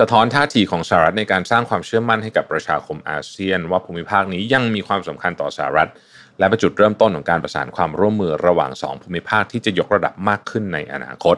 [0.00, 5.90] สะท้อนท่าทีของสหรัฐในการสร้างความเชื่อมั่นให้กับประชาคมอาเซียน ว่าภูมิภาคนี้ยังมีความสำคัญต่อสหรัฐ
[6.38, 11.36] และเป็นจุดเริ่มต้นของการประสานความร่วมมือระหว่าง 2 ภูมิภาคที่จะยกระดับมากขึ้นในอนาคต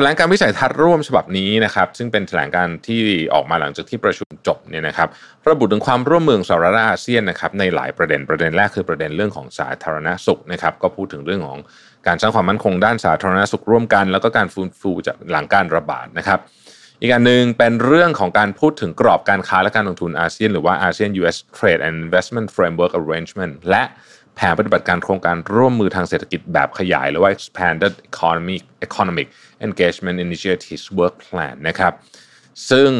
[0.00, 3.02] ถลงการวิสัยทัศน์ร่วมฉบับนี้นะครับซึ่งเป็นแถลงการที่
[3.34, 5.08] ออกมาหลังจากที่ประชุมจบเนี่ยนะครับ
[5.48, 11.58] ระบุถึงความร่วมมือสหรัฐอาเซียนนะครับในหลายประเด็นประเด็นแรกคือประเด็นเรื่องของสาธารณสุขนะครับก็พูดถึงเรื่องของ
[12.06, 16.38] การสร้างความมั่นคงด้านสาธารณสุขร่วมกัน แล้วก็การฟื้นฟูจากหลังการระบาดนะครับ
[17.00, 23.82] อีกอันหนึ่งเป็นเรื่องของการพูดถึงกรอบการค้าและการลงทุนอาเซียน หรือว่าอาเซียน US Trade and Investment Framework Arrangement และ
[24.40, 29.28] แผนปฏิบัติการโครงการร่วมมือทางเศรษฐกิจแบบขยาย หรือว่า expanded economic economic
[29.66, 31.92] engagement initiatives work plan นะครับ
[32.70, 32.90] ซึ่ง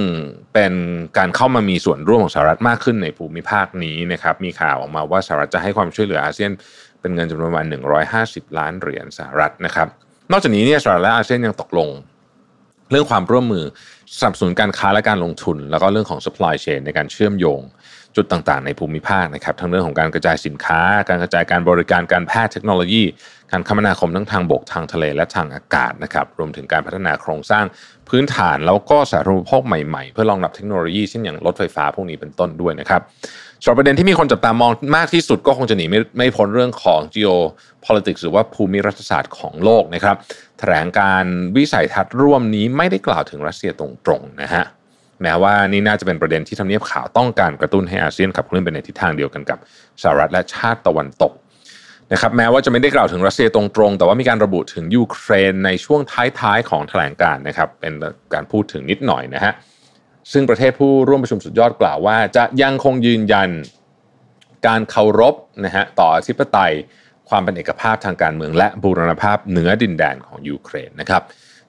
[0.52, 0.72] เป็น
[1.18, 6.52] การเข้ามามีส่วนร่วมของสหรัฐมากขึ้นในภูมิภาคนี้นะครับมีข่าวออกมาว่าสหรัฐจะให้ความช่วยเหลืออาเซียน
[7.00, 7.66] เป็นเงินจำนวนประมาณ
[8.12, 9.88] 150 ล้านเหรียญสหรัฐนะครับ
[10.32, 11.88] นอกจากนี้เนี่ยสหรัฐและอาเซียนยังตกลง
[12.90, 13.64] เรื่องความร่วมมือ
[14.18, 17.60] สนับสนุนการค้าและการลงทุน แล้วก็เรื่องของ supply chain ในการเชื่อมโยง
[18.18, 23.04] จุดต่างๆ ในภูมิภาคนะครับทั้งเรื่องของการกระจายสินค้า การกระจายการบริการการแพทย์เทคโนโลยี
[23.52, 27.64] การคมนาคมทั้งทางบกทางทะเลและทางอากาศนะครับรวมถึงการพัฒนาโครงสร้าง
[28.08, 33.00] พื้นฐานแล้วก็สาธารณูปโภคใหม่ๆ เพื่อรองรับเทคโนโลยีเช่นอย่างรถไฟฟ้าพวกนี้เป็นต้นด้วยนะครับ
[33.62, 40.16] สำหรับประเด็นที่มีคนจับตามองมากที่สุดก็คงจะหนีไม่ไม่พ้นเรื่องของ geopolitics หรือว่าภูมิรัฐศาสตร์ของโลกนะครับ
[40.58, 41.24] แถลงการ
[41.56, 44.64] วิสัยทัศน์ร่วมนี้ไม่ได้กล่าวถึงรัสเซียตรงๆนะฮะ
[45.22, 49.58] แม้ว่านี่น่าจะเป็นประเด็นที่ทำเนียบข่าวต้องการกระตุ้นให้อาเซียนขับเคลื่อนไปในทิศทางเดียวกันกับ
[50.02, 51.32] สหรัฐและชาติตะวันตก
[52.12, 56.00] นะครับแม้ว่าจะไม่ได้กล่าวถึงรัสเซียตรงๆ แต่ว่ามีการระบุถึงยูเครนในช่วง
[56.40, 57.92] ท้ายๆของแถลงการนะครับเป็น
[58.34, 59.52] การพูดถึงนิดหน่อยนะฮะ
[60.32, 63.48] ซึ่งประเทศผู้ร่วมประชุมสุดยอดกล่าวว่า จะยังคงยืนยัน
[64.66, 66.72] การเคารพนะฮะต่ออธิปไตย
[67.28, 71.22] ความเป็นเอกภาพทางการเมือง และบูรณภาพเหนือดินแดนของยูเครนนะครับ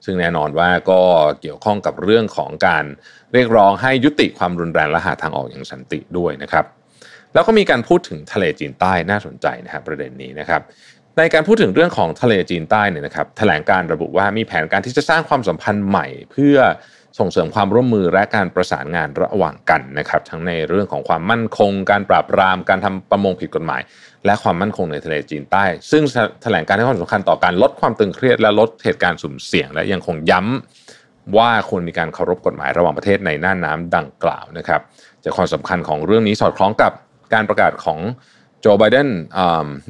[0.04, 1.00] ซึ่งแน่นอนว่าก็
[1.40, 2.84] เกี่ยวข้องกับเรื่องของการ
[3.32, 6.64] เรียกร้องให้ยุติความรุนแรงและหาทางออกอย่างสันติด้วยนะครับ
[7.34, 10.62] แล้วก็มีการพูดถึงทะเลจีนใต้น่าสนใจนะครับประเด็นนี้นะครับ
[11.18, 16.56] ในการพูดถึงเรื่องของทะเลจีนใต้เนี่ยนะครับแถลงการระบุว่ามีแผนการที่จะสร้างความสัมพันธ์ใหม่ เพื่อ
[17.18, 23.80] ส่งเสริมความร่วมมือและการประสานงานระหว่างกันนะครับ ทั้งในเรื่องของความมั่นคง การปราบปรามการทำประมงผิดกฎหมาย
[24.26, 26.02] และความมั่นคงในทะเลจีนใต้ ซึ่ง
[26.42, 34.80] แถลงการให้ความสำคัญต่อการลดความตึงเครียดและลดเหตุการณ์สุ่มเสี่ยง และยังคงย้ำว่าควรมีการเคารพกฎหมายระหว่างประเทศในน่านน้าดังกล่าวนะครับ
[35.24, 36.92] จากความสำคัญของเรื่องนี้สอดคล้องกับ
[37.34, 37.98] การประกาศของ
[38.60, 39.08] โจไบเดน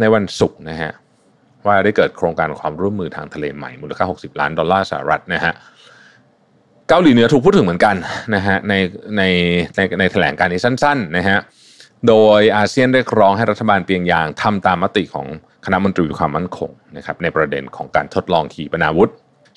[0.01, 0.93] ในวันศุกร์นะฮะ
[1.67, 5.53] ว่าได้เกิดโครงการความร่วมมือทางทะเลใหม่มูลค่า 60 ล้านดอลลาร์สหรัฐนะฮะ
[6.89, 7.97] เกาหลีเหนือถูกพูดถึงเหมือนกัน
[8.35, 8.75] นะฮะใน
[9.17, 9.23] ใน
[9.77, 11.39] ในในแถลงการนี้สั้นๆนะฮะ
[12.09, 15.27] โดยอาเซียนเรียกร้องให้รัฐบาลเปียงยางทำตามมติของ
[15.65, 19.11] คณะมนตรีความมั่นคงนะครับในประเด็นของการทดลองขีปนาวุธ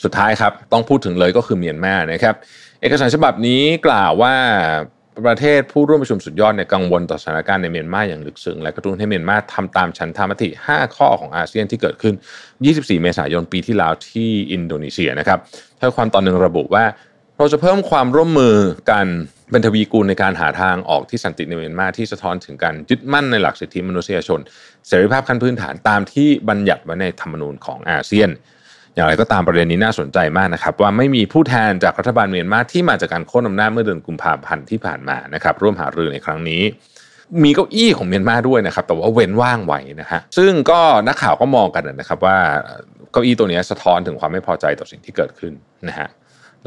[0.03, 2.35] สุดท้ายครับต้องพูดถึงเลยก็คือเมียนมานะครับ
[2.81, 4.33] เอกสารฉบับนี้กล่าวว่า
[5.25, 12.13] ประเทศผู้ร่วมประชุมสุดยอดในกังวลต่อสถานการณ์ในเมียนมาอย่างลึกซึ้งและกระตุ้นให้เมียนมาทำตามฉันทามติ 5 ข้อของอาเซียนที่เกิดขึ้น
[12.57, 15.39] 24 เมษายนปีที่แล้วที่อินโดนีเซียนะครับ
[15.79, 16.83] ถ้าความตอนหนึ่งระบุว่า
[17.37, 18.55] เราจะเพิ่มความร่วมมือ
[18.91, 19.07] กัน
[19.51, 24.39] เป็นทวีกูลในการหาทางออกที่สันติในเมียนมาที่สะท้อนถึงการยึดมั่นในหลักสิทธิมนุษยชน
[24.87, 28.29] เสรีภาพขั้นพื้นฐานตามที่บัญญัติไว้ในธรรมนูญของอาเซียน
[28.95, 36.61] อย่างไรก็ตามประเด็นนี้น่าสนใจมากนะครับ ว่าไม่มีผู้แทนจากรัฐบาลเมียนมาที่มาจากการโค่นอำนาจเมื่อเดือนกุมภาพันธ์ที่ผ่านมานะครับร่วมหารือในครั้งนี้
[37.43, 42.37] มีเก้าอี้ของเมียนมาด้วยนะครับ แต่ว่าเว้นว่างไว้นะฮะซึ่งก็นักข่าวก็มองกันนะครับว่า
[43.11, 45.53] เก้าอี้ตัวนี้สะท้อนถึงความไม่พอใจต่อสิ่งที่เกิดขึ้น
[45.87, 46.07] นะฮะ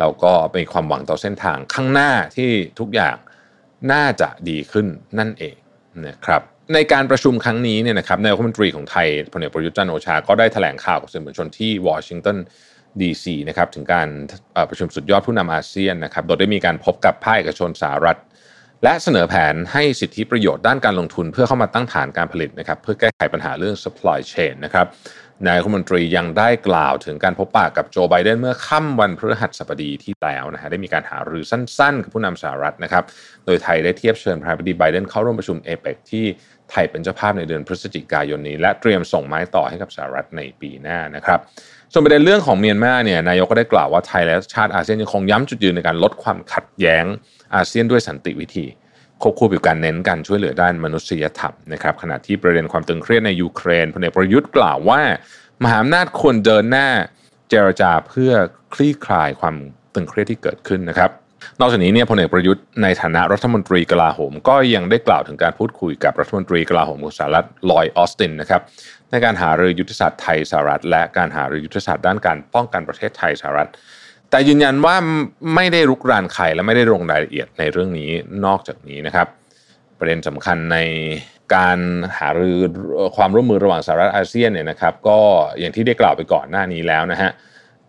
[0.01, 3.17] เราก็เป็นความหวังต่อเส้นทางข้างหน้าที่ทุกอย่าง
[3.93, 4.87] น่าจะดีขึ้น
[5.19, 5.57] นั่นเอง
[6.07, 6.43] นะครับ
[6.75, 12.37] ในการประชุมครั้งนี้เนี่ยนะครับนายกรัฐมนตรีของไทยพลเอกประยุทธ์จันทร์โอชา ก็ได้แถลงข่าวกับสื่อมวลชนที่วอชิงตัน
[13.01, 14.09] ดีซีนะครับถึงการ
[14.69, 18.19] ประชุมสุดยอดผู้นำอาเซียนนะครับโดยได้มีการพบกับภาคเอกชนสหรัฐ
[18.85, 24.87] และเสนอแผนให้สิทธิประโยชน์ด้านการลงทุนเพื่อเข้ามาตั้งฐานการผลิตนะครับเพื่อแก้ไขปัญหาเรื่อง supply chain นะครับ
[25.45, 33.05] นายรัฐมนตรียังได้กล่าวถึงการพบปะกับโจไบเดนเมื่อค่ำวันพฤหัสบดีที่แล้วนะฮะได้มีการหารือสั้นๆ กับผู้นำสหรัฐนะครับ
[33.47, 36.25] โดยไทยได้เทียบเชิญประธานาธิบดีไบเดนเข้าร่วมประชุมเอเปกที่
[36.71, 41.39] ไทยเป็นเจ้าภาพในเดือนพฤศจิกายนนี้ และเตรียมส่งไม้ต่อให้กับสหรัฐในปีหน้านะครับ
[41.93, 47.05] ส่วนประเด็นเรื่องของเมียนมาเนี่ยนายกก็ได้กล่าวว่าไทยและชาติอาเซียนยังคงย้ำจุดยืนในการลดความขัดแย้ง
[47.55, 48.67] อาเซียนด้วยสันติวิธี
[49.23, 55.01] ควบคู่กับการเน้นการช่วยเหลือด้านมนุษยธรรมนะครับขณะที่ประเด็นความตึงเครียดในยูเครนพลเอกประยุทธ์กล่าวว่า
[55.63, 56.89] มหาอำนาจควรเดินหน้า
[57.51, 58.33] เจรจาเพื่อ
[58.75, 59.57] คลี่คลายความ
[59.95, 61.11] ตึงเครียดที่เกิดขึ้นนะครับ
[61.61, 68.63] นอกจากนี้เนี่ยพลเอกประยุทธ์ในฐานะรัฐมนตรีกลาโหม ก็ยังได้กล่าวถึงการพูดคุยกับรัฐมนตรีกลาโหมของสหรัฐลอยออสตินนะครับ
[69.11, 73.71] ในการหารือยุทธศาสตร์ไทยสหรัฐ และการหารือยุทธศาสตร์ด้านการป้องกันประเทศไทยสหรัฐ
[74.31, 74.95] แต่ยืนยันว่า
[75.55, 78.11] ไม่ได้รุกรานใครและไม่ได้ลงรายละเอียดในเรื่องนี้
[78.47, 79.27] นอกจากนี้นะครับ
[79.99, 80.79] ประเด็นสำคัญใน
[81.55, 81.79] การ
[82.19, 82.59] หารือ
[83.17, 85.19] ความร่วมมือระหว่างสหรัฐอาเซียนเนี่ยนะครับ ก็
[85.59, 87.31] อย่างที่ได้กล่าวไปก่อนหน้านี้แล้วนะฮะ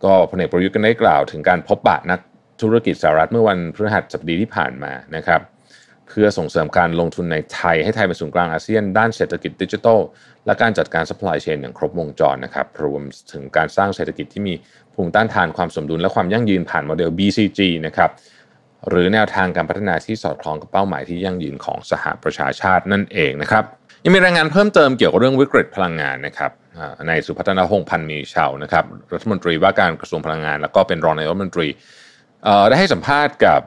[0.04, 2.20] ก็พลเอกประยุทธ์ก็ได้กล่าวถึงการพบปะนัก
[2.62, 5.40] ธุรกิจสหรัฐเมื่อวันพฤหัสบดีที่ผ่านมานะครับ
[6.08, 10.00] เพื่อส่งเสริมการลงทุนในไทยให้ไทยเป็นศูนย์กลางอาเซียน ด้านเศรษฐกิจดิจิทัล
[10.46, 14.54] และการจัดการ supply chain อย่างครบวงจรนะครับรวมถึงการสร้างเศรษฐกิจที่มี
[14.94, 18.10] ภูมิต้านทานความสมดุลและความยั่งยืนผ่านโมเดล BCG นะครับ
[18.88, 23.64] หรือแนวทางการพัฒนาที่สอดคล้องกับเป้าหมายที่ยั่งยืนของสหประชาชาตินั่นเองนะครับ
[24.04, 26.52] ยังมีรายงานเพิ่มเติมเกี่ยวกับเรื่องวิกฤตพลังงานนะครับ
[27.08, 31.68] ในสุพัฒนาหงพันมีชาวนะครับรัฐมนตรีว่าการกระทรวงพลังงาน แล้วก็เป็นรองนายกรัฐมนตรี
[32.68, 33.60] ได้ให้สัมภาษณ์กับ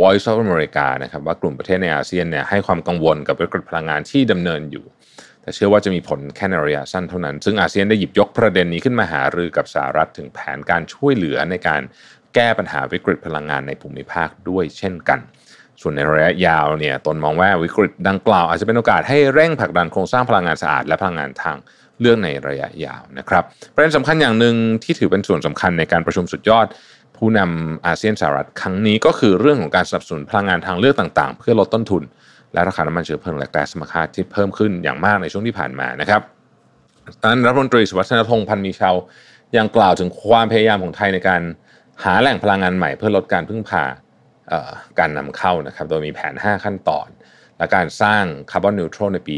[0.00, 4.84] Voice of America นะครับว่ากลุ่มประเทศในอาเซียนเนี่ยให้ความกังวลกับวิกฤตพลังงานที่ดำเนินอยู่
[5.44, 11.82] แต่เชื่อว่าจะมีผลแค่ในระยะสั้นเท่านั้น ซึ่งอาเซียนได้หยิบยกประเด็นนี้ขึ้นมาหารือกับสหรัฐถึงแผนการช่วยเหลือในการ
[12.34, 15.20] แก้ปัญหาวิกฤตพลังงานในภูมิภาคด้วยเช่นกัน
[15.80, 21.56] ส่วนในระยะยาวเนี่ยตนมองว่าวิกฤตดังกล่าวอาจจะเป็นโอกาสให้เร่งผลักดันโครงสร้างพลังงานสะอาดและพลังงานทาง
[22.00, 24.54] เรื่องในระยะยาวนะครับ ประเด็นสำคัญอย่างหนึ่ง
[24.84, 26.66] ที่ถือเป็นส่วนสำคัญในการประชุมสุดยอด
[27.16, 32.02] ผู้นำอาเซียนสหรัฐครั้งนี้ก็คือเรื่องของการสนับสนุนพลังงานทางเลือกต่างๆ เพื่อลดต้นทุน
[32.54, 36.22] และราคาน้ำมันเชื้อเพลิงและแก๊สธรรมชาติที่เพิ่มขึ้นอย่างมากในช่วงที่ผ่านมานะครับ
[37.20, 38.94] ดังนั้นรัฐมนตรีสุวัฒนพงศ์พันธ์มีชาว
[39.56, 41.42] ยังกล่าวถึงความพยายามของไทยในการ
[42.04, 43.84] หาแหล่งพลังงานใหม่เพื่อลดการพึ่งพา
[44.98, 47.08] การนำเข้านะครับโดยมีแผน 5 ขั้นตอน
[47.58, 49.36] และการสร้างคาร์บอนนิวทรัลในปี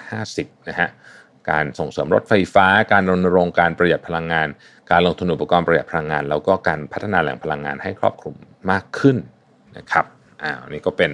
[0.00, 0.88] 2050 นะฮะ
[1.50, 4.48] การส่งเสริมรถไฟฟ้า การรณรงค์การประหยัดพลังงาน
[4.90, 8.34] การลงทุนอุปกรณ์ประหยัดพลังงาน แล้วก็การพัฒนาแหล่งพลังงานให้ครอบคลุม
[8.70, 9.16] มากขึ้น
[9.76, 10.06] นะครับ
[10.42, 11.12] อ่านี่ก็เป็น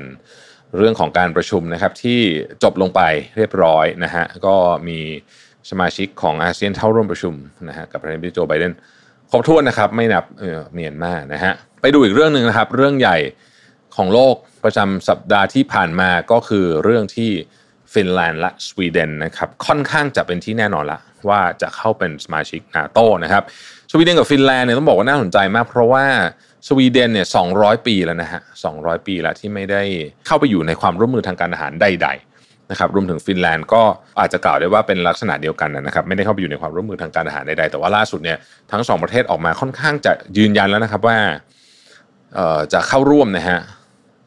[0.77, 2.21] เรื่องของการประชุมนะครับที่
[2.63, 3.01] จบลงไป
[3.37, 4.57] เรียบร้อยนะฮะก็
[4.89, 4.99] มี
[5.71, 7.35] สมาชิกของอาเซียนเข้าร่วมประชุม
[7.69, 8.73] นะฮะกับประธานาธิบดีโจไบเดน
[9.31, 10.25] ครบถ้วนนะครับไม่นับ
[10.73, 13.19] เมียนมานะฮะไปดูอีกเรื่องหนึ่งนะครับ เรื่องใหญ่
[13.97, 17.31] ของโลกประจำสัปดาห์ที่ผ่านมาก็คือเรื่องที่
[17.93, 23.43] ฟินแลนด์และสวีเดนนะครับค่อนข้างจะเป็นที่แน่นอนละว่าจะเข้าเป็นสมาชิกนาโตนะครับ
[23.91, 26.05] สวีเดนกับฟินแลนด์เนี่ยต้องบอกว่าน่าสนใจมาก เพราะว่า
[26.69, 27.49] สวีเดนเนี่ยสอง
[27.87, 28.75] ปีแล้วนะฮะสอง
[29.07, 29.83] ปีแล้วที่ไม่ได้
[30.27, 33.83] เข้าไปอยู่ในความร่วมมือทางการอาหารใด ๆนะครับรวมถึงฟินแลนด์ก็
[34.19, 38.39] อาจจะกล่าวได้ว่าเป็นลักษณะเดียวกันนะครับไม่ได้เข้าไปอยู่ในความร่วมมือทางการอาหารใดๆแต่ว่าล่าสุดเนี่ย
[38.73, 41.19] ทั้งสองประเทศออกมาค่อนข้างจะยืนยันแล้วนะครับว่า
[42.73, 43.59] จะเข้าร่วมนะฮะ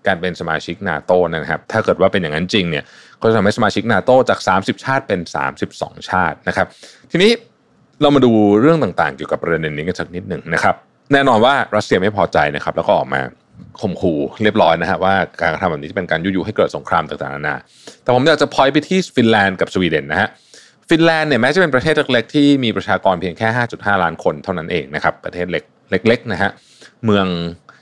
[0.07, 2.83] การเป็นสมาชิกนาโตนะครับถ้าเกิดว่าเป็นอย่างนั้นจริงเนี่ย
[3.21, 5.19] ก็จะทำให้สมาชิกนาโตจาก 30 ชาติเป็น
[5.65, 6.67] 32 ชาตินะครับ
[7.11, 7.31] ทีนี้
[8.01, 10.75] เรามาดูเรื่องต่างๆ เกี่ยวกับประเด็นนี้กันสักนิดหนึ่งนะครับ
[11.13, 13.21] แน่นอนว่ารัสเซียไม่พอใจนะครับ แล้วก็ออกมา
[13.81, 17.55] ข่มขู่เรียบร้อยนะฮะว่าการกระทำแบบนี้จะเป็นการยุยงให้เกิดสงครามต่างๆนานา
[18.03, 20.29] แต่ผมอยากจะพอยไปที่ฟินแลนด์กับสวีเดนนะฮะ
[20.89, 25.63] ฟินแลนด์เนี่ยแม้จะเป็นประเทศเล็กๆที่มีประชากรเพียงแค่ 5.5 ล้านคนเท่านั้นเองนะครับประเทศเล็ก
[26.07, 26.49] เล็กๆนะฮะ
[27.05, 27.25] เมือง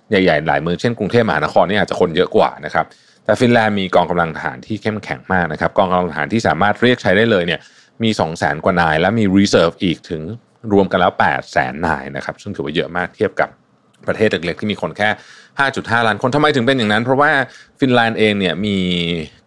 [0.10, 2.86] ใหญ่ๆหลายเมืองเช่นกรุงเทพมหานครนี่อาจจะคนเยอะกว่านะครับ
[3.26, 7.60] แต่ฟินแลนด์มีกองกำลังทหารที่เข้มแข็งมากนะครับกองกำลังทหารที่สามารถเรียกใช้ได้เลยเนี่ย
[8.04, 10.22] มี 2 0 0แสนกว่านาย และมี reserve อีกถึง
[10.74, 13.50] รวมกันแล้ว8แสนนายนะครับ ซึ่งถือว่าเยอะมากเทียบกับ
[14.08, 15.10] ประเทศเล็กๆที่มีคนแค่
[15.60, 17.32] 5.5 ล้านคนทำไมถึงเป็นอย่างนั้น เพราะว่า
[17.80, 18.78] ฟินแลนด์เองเนี่ยมี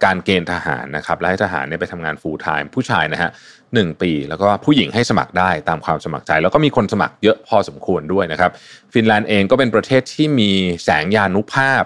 [0.05, 3.29] การเกณฑ์ทหารนะครับและให้ทหารเนี่ยไปทำงาน full time ผู้ชายนะฮะ
[3.73, 8.51] หนึ่งปี แล้วก็ผู้หญิงให้สมัครได้ตามความสมัครใจ แล้วก็มีคนสมัครเยอะพอสมควรด้วยนะครับ
[8.93, 10.51] ฟินแลนด์เองก็เป็นประเทศที่มี
[10.83, 11.83] แสงยานุภาพ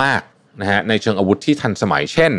[0.00, 0.22] มาก
[0.60, 2.32] นะฮะในเชิงอาวุธที่ทันสมัยเช่น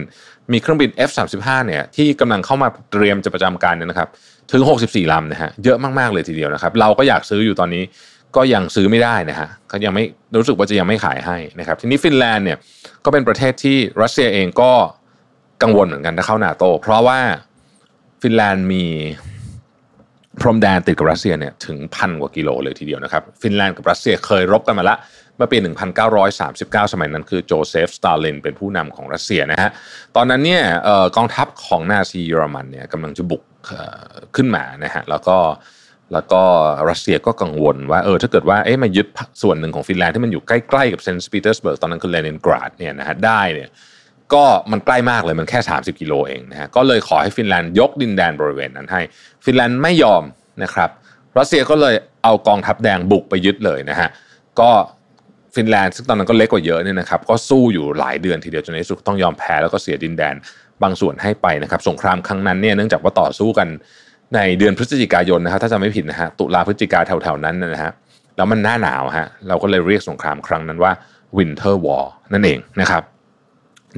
[0.52, 4.10] มีเครื่องบิน F35 เนี่ยที่กำลังเข้ามาเตรียมจะประจำการเนี่ยนะครับ
[4.52, 7.84] ถึง 64ลำนะฮะเยอะมากๆเลยทีเดียวนะครับ เราก็อยากซื้ออยู่ตอนนี้
[8.36, 10.04] ก็ยังซื้อไม่ได้นะฮะเขายังไม่
[10.40, 12.58] รู้สึกว่าจะยังไม่ขายให้นะครับ ทีนี้ฟินแลนด์เนี่ย
[13.06, 14.72] ก็เป็นประเทศที่รัสเซียเองก็
[15.64, 17.20] กังวลเหมือนกันถ้าเข้านาโต เพราะว่า
[18.22, 18.86] ฟินแลนด์มี
[20.42, 24.96] พรมแดนติดกับรัสเซียเนี่ยถึงพันกว่ากิโลเลยทีเดียวนะครับ ฟินแลนด์กับรัสเซียเคยรบกันมาละ
[25.40, 25.58] เมื่อปี
[26.26, 29.72] 1939 สมัยนั้นคือโจเซฟ สตาลิน เป็นผู้นำของรัสเซียนะฮะ
[30.16, 30.64] ตอนนั้นเนี่ย
[31.16, 33.44] กองทัพของนาซีเยอรมันเนี่ยกำลังจะบุก
[34.36, 35.38] ขึ้นมานะฮะ แล้วก็
[36.14, 36.42] แล้วก็
[36.90, 39.08] รัสเซียก็กังวลว่าเออถ้าเกิดว่าเอ๊ะมายึด
[39.42, 43.70] ส่วนหนึ่งของฟินแลนด์ที่มันอยู่ใกล้ๆกับเซนต์ปีเตอร์สเบิร์กตอนนั้นคือเลนินกราดเนี่ยนะฮะได้เนี่ย
[44.34, 49.02] ก็มันใกล้มากเลยมันแค่ 30 กิโลเองนะฮะก็เลยขอให้ฟินแลนด์ยกดินแดนบริเวณนั้นให้
[49.46, 50.24] ฟินแลนด์ไม่ยอม
[50.64, 50.90] นะครับ
[51.38, 54.10] รัสเซียก็เลยเอากองทัพแดงบุกไปยึดเลยนะฮะ
[54.60, 54.72] ก็
[55.60, 60.36] ฟินแลนด์ซึ่งตอนนั้นก็เล็กกว่าเยอะเนี่ยนะครับก็สู้อยู่หลายเดือนทีเดียวจนในที่สุดต้องยอมแพ้แล้วก็เสียดินแดน
[60.84, 63.68] บางส่วนให้ไปนะครับสงครามครั้งนั้นเนี่ยเนื่องจากว่าต่อสู้กัน
[64.36, 67.92] ในเดือนพฤศจิกายนนะครับถ้าจะไม่ผิดนะฮะตุลาพฤศจิกาแถวๆนั้นนะฮะ
[68.38, 70.92] แล้วมันหน้าหนาวฮะเราก็เลยเรียกสงครามครั้งนั้นว่า
[71.38, 73.04] Winter War นั่นเองนะครับ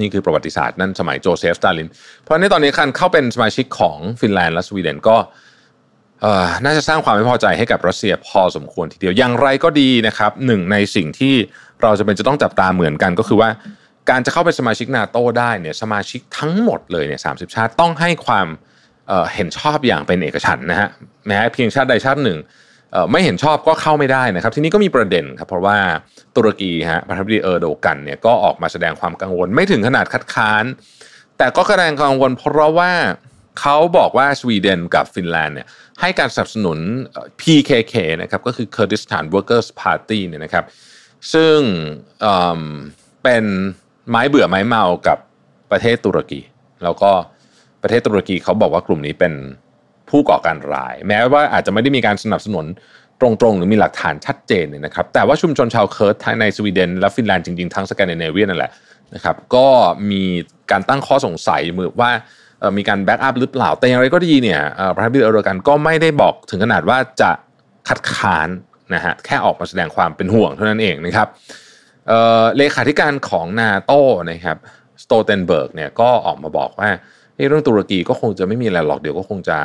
[0.00, 1.88] นี่คือประวัติศาสตร์นั่นสมัยโจเซฟสตาลิน
[2.22, 5.16] เพราะในตอนนี้การเข้าเป็นสมาชิกของฟินแลนด์และสวีเดนก็
[6.64, 11.34] น่าจะสร้างความไม่พอใจให้กับรัสเซียพอสมควรทีเดียวอย่างไรก็ดีนะครับหนึ่งในสิ่งที่
[11.82, 13.50] เราจะเป็นจะต้องจับตาเหมือนกันก็คือว่า
[14.10, 18.46] การจะเข้าเป็นสมาชิกนาโตได้เนี่ยสมาชิกทั้งหมดเลยเนี่ยสาชาติต้องให้ความ
[19.34, 20.88] เห็นชอบอย่างเป็นเอกฉันนะฮะ
[21.26, 22.38] แม้เพียงชาติใดชาติหนึ่ง
[23.12, 25.78] ไม่เห็นชอบก็เข้าไม่ได้นะครับ ทีนี้ก็มีประเด็นครับเพราะว่า
[26.36, 30.64] ตุรกีฮะประธานาธิบดีเออร์โดกันเนี่ยก็ออกมาแสดงความกังวล ไม่ถึงขนาดคัดค้าน
[31.38, 32.92] แต่ก็แสดงกังวลเพราะว่า
[33.60, 35.68] เขาบอกว่าสวีเดนกับฟินแลนด์เนี่ย
[36.00, 36.78] ให้การสนับสนุน
[37.40, 40.64] PKK นะครับก็คือ Kurdistan Workers Party เนี่ยนะครับ
[41.32, 41.58] ซึ่ง
[43.22, 43.44] เป็น
[44.10, 45.18] ไม้เบื่อไม้เมากับ
[45.70, 46.40] ประเทศตุรกี
[46.84, 47.12] แล้วก็
[47.82, 49.32] ประเทศตุรกีเขาบอกว่ากลุ่มนี้เป็น
[50.10, 52.66] ผู้ก่อการร้าย แม้ว่าอาจจะไม่ได้มีการสนับสนุน
[53.20, 58.72] ตรงๆ หรือมีหลักฐานชัดเจนเนี่ยนะครับแต่ว่าชุมชนชาวเคิร์ดในสวีเดนและฟินแลนด์จริงๆทั้งสแกนดิเนเวียนั่นแหละ
[59.14, 59.68] นะครับก็
[60.10, 60.22] มี
[60.70, 62.10] การตั้งข้อสงสัยมือว่า
[62.76, 64.60] มีการ backup หรือเปล่า แต่อย่างไรก็ดีเนี่ย
[64.96, 67.30] ประธานาธิบดีเออร์โดกันก็ไม่ได้บอกถึงขนาดว่าจะ
[67.88, 68.48] คัดค้าน
[68.94, 71.28] นะฮะแค่ออกมาแสดงความเป็นห่วงเท่านั้นเองนะครับ
[72.56, 74.00] เลขาธิการของนาโต้
[74.30, 74.56] นะครับ
[75.02, 76.90] สโตลเทนเบิร์กเนี่ยก็ออกมาบอกว่า
[77.48, 79.58] เรื่องตุรกีก็คงจะไม่มีอะไรหรอกเดี๋ยวก็คงจะ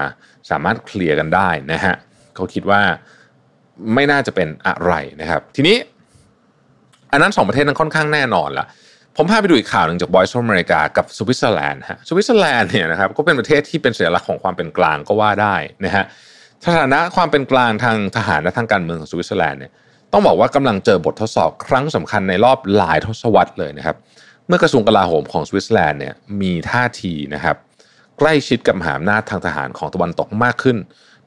[0.50, 1.95] สามารถเคลียร์กันได้นะฮะ
[2.36, 2.82] เขาคิดว่า
[3.93, 5.78] ไม่น่าจะเป็นอะไรนะครับ ทีนี้
[7.12, 8.66] อันนั้นสองประเทศนั้นค่อนข้างแน่นอนละ
[9.20, 15.55] ผมพาไปดูอีกข่าวหนึ่งจาก Voice of America กับสวิตเซอร์แลนด์ฮะสวิตเซอร์แลนด์เนี่ยนะครับก็เป็นประเทศที่เป็นสัญลักษณ์ของความเป็นกลางก็ว่าได้
[15.86, 16.05] นะฮะ
[16.65, 19.72] สถานะความเป็นกลางทางทหารและทางการเมืองของสวิตเซอร์แลนด์เนี่ย
[20.11, 23.95] ต้องบอกว่ากำลังเจอบททดสอบครั้งสำคัญในรอบหลายทศวรรษเลยนะครับ
[24.47, 27.55] เมื่อกระทรวงกลาโหมของสวิตเซอร์แลนด์เนี่ยมีท่าทีนะครับ
[28.20, 30.78] ใกล้ชิดกับมหาอำนาจทางทหารของตะวันตกมากขึ้น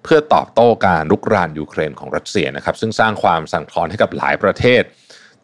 [0.02, 4.82] เพื่อตอบโต้การลุกรานยูเครนของรัสเซียนะครับ ซึ่งสร้างความสั่นคลอนให้กับหลายประเทศ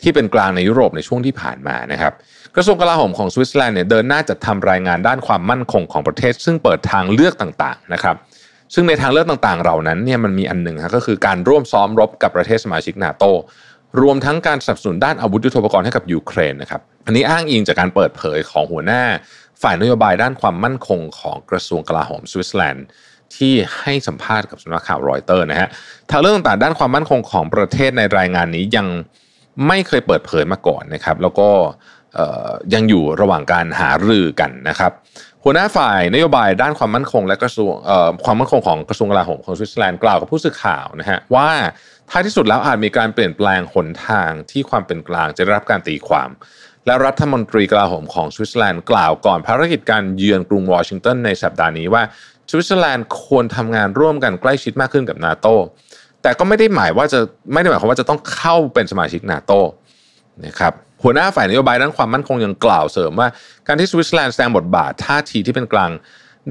[0.02, 2.12] ที่เป็นกลางในยุโรปในช่วงที่ผ่านมานะครับ
[2.56, 8.16] กระทรวงกลาโหมของสวิตเซอร์แลนด์เนี่ยเดินหน้าจัดทำรายงานด้านความมั่นคงของประเทศ ซึ่งเปิดทางเลือกต่างๆนะครับ
[8.74, 13.24] ซึ่งในทางเลือกต่างๆ เหล่านั้นเนี่ยมันมีอันหนึ่งครับก็คือการร่วมซ้อมรบกับประเทศสมาชิกนาโต
[14.02, 19.02] รวมทั้งการสนับสนุนด้านอาวุธยุทโธปกรณ์ให้กับยูเครนนะครับอันนี้อ้างอิงจากการเปิดเผยของหัวหน้า
[19.62, 22.86] ฝ่ายนโยบายด้านความมั่นคงของกระทรวงกลาโหมสวิตเซอร์แลนด์
[23.36, 25.68] ที่ให้สัมภาษณ์กับสำนักข่าวรอยเตอร์นะฮะ
[26.10, 28.86] ทางเลือกต่างด้านความมั่นคงของประเทศในรายงานนี้ยัง
[29.66, 31.48] ไม่เคยเปิดเผยมาก่อนนะครับ แล้วก็
[32.74, 34.92] ยังอยู่ระหว่างการหารือกันนะครับ
[35.44, 37.72] หัวหน้าฝ่ายนโยบายด้านความมั่นคง และกระทรวง
[38.24, 41.48] ความมั่นคงของกระทรวงกลาโหมของสวิตเซอร์แลนด์กล่าวกับผู้สื่อข่าวนะฮะว่า
[42.10, 46.28] ท้ายที่สุดแล้วอาจมีการเปลี่ยนแปลงหนทางที่ความเป็นกลางจะได้รับการตีความ
[46.86, 52.02] และรัฐมนตรีกลาโหมของสวิตเซอร์แลนด์กล่าวก่อนภารกิจการเยือนกรุงวอชิงตันในสัปดาห์นี้ว่า
[52.50, 55.46] สวิตเซอร์แลนด์ควรทำงานร่วมกันใกล้ชิดมากขึ้นกับนาโต
[56.22, 57.20] แต่ก็ไม่ได้หมายว่าจะ
[57.52, 59.52] ไม่ได้หมายความว่าจะต้องเข้าเป็นสมาชิกนาโต
[60.46, 60.72] นะครับ
[61.08, 63.28] หัวหน้าฝ่ายนโยบายด้านความมั่นคงยังกล่าวเสริมว่า
[63.66, 65.90] การที่สวิตเซอร์แลนด์แสดงบทบาทท่าทีที่เป็นกลาง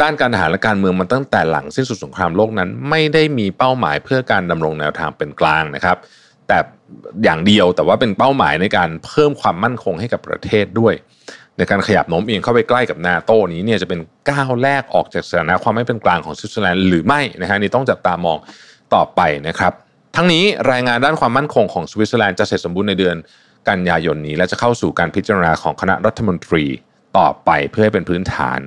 [0.02, 5.98] ด้านการทหารและการเมืองมันตั้งแต่หลังสิ้นสุดสงครามโลกนั้น ไม่ได้มีเป้าหมายเพื่อการดำรงแนวทางเป็นกลางนะครับ
[6.48, 6.58] แต่
[7.24, 10.94] อย่างเดียวแต่ว่าเป็นเป้าหมายในการเพิ่มความมั่นคงให้กับประเทศด้วย
[11.58, 14.00] ในการขยับโน้มเอียงเข้าไปใกล้กับนาโต้นี้เนี่ยจะเป็น
[14.30, 18.38] ก้าวแรกออกจากสถานะความไม่เป็นกลางของสวิตเซอร์แลนด์หรือไม่นะฮะนี่ต้องจับตามอง
[18.94, 19.74] ต่อไปนะครับ
[20.16, 23.16] ทั้งนี้รายงานด้านความมั่นคงของสวิตเซอร์แลนด์จะเสร็จสมบูรณ์ในเดือน
[23.70, 26.66] กันยายนนี้ และจะเข้าสู่การพิจารณาของคณะรัฐมนตรี
[27.18, 28.60] ต่อไปเพื่อให้เป็นพื้นฐาน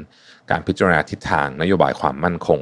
[0.51, 2.61] การพิจารณาทิศทางนโยบายความมั่นคง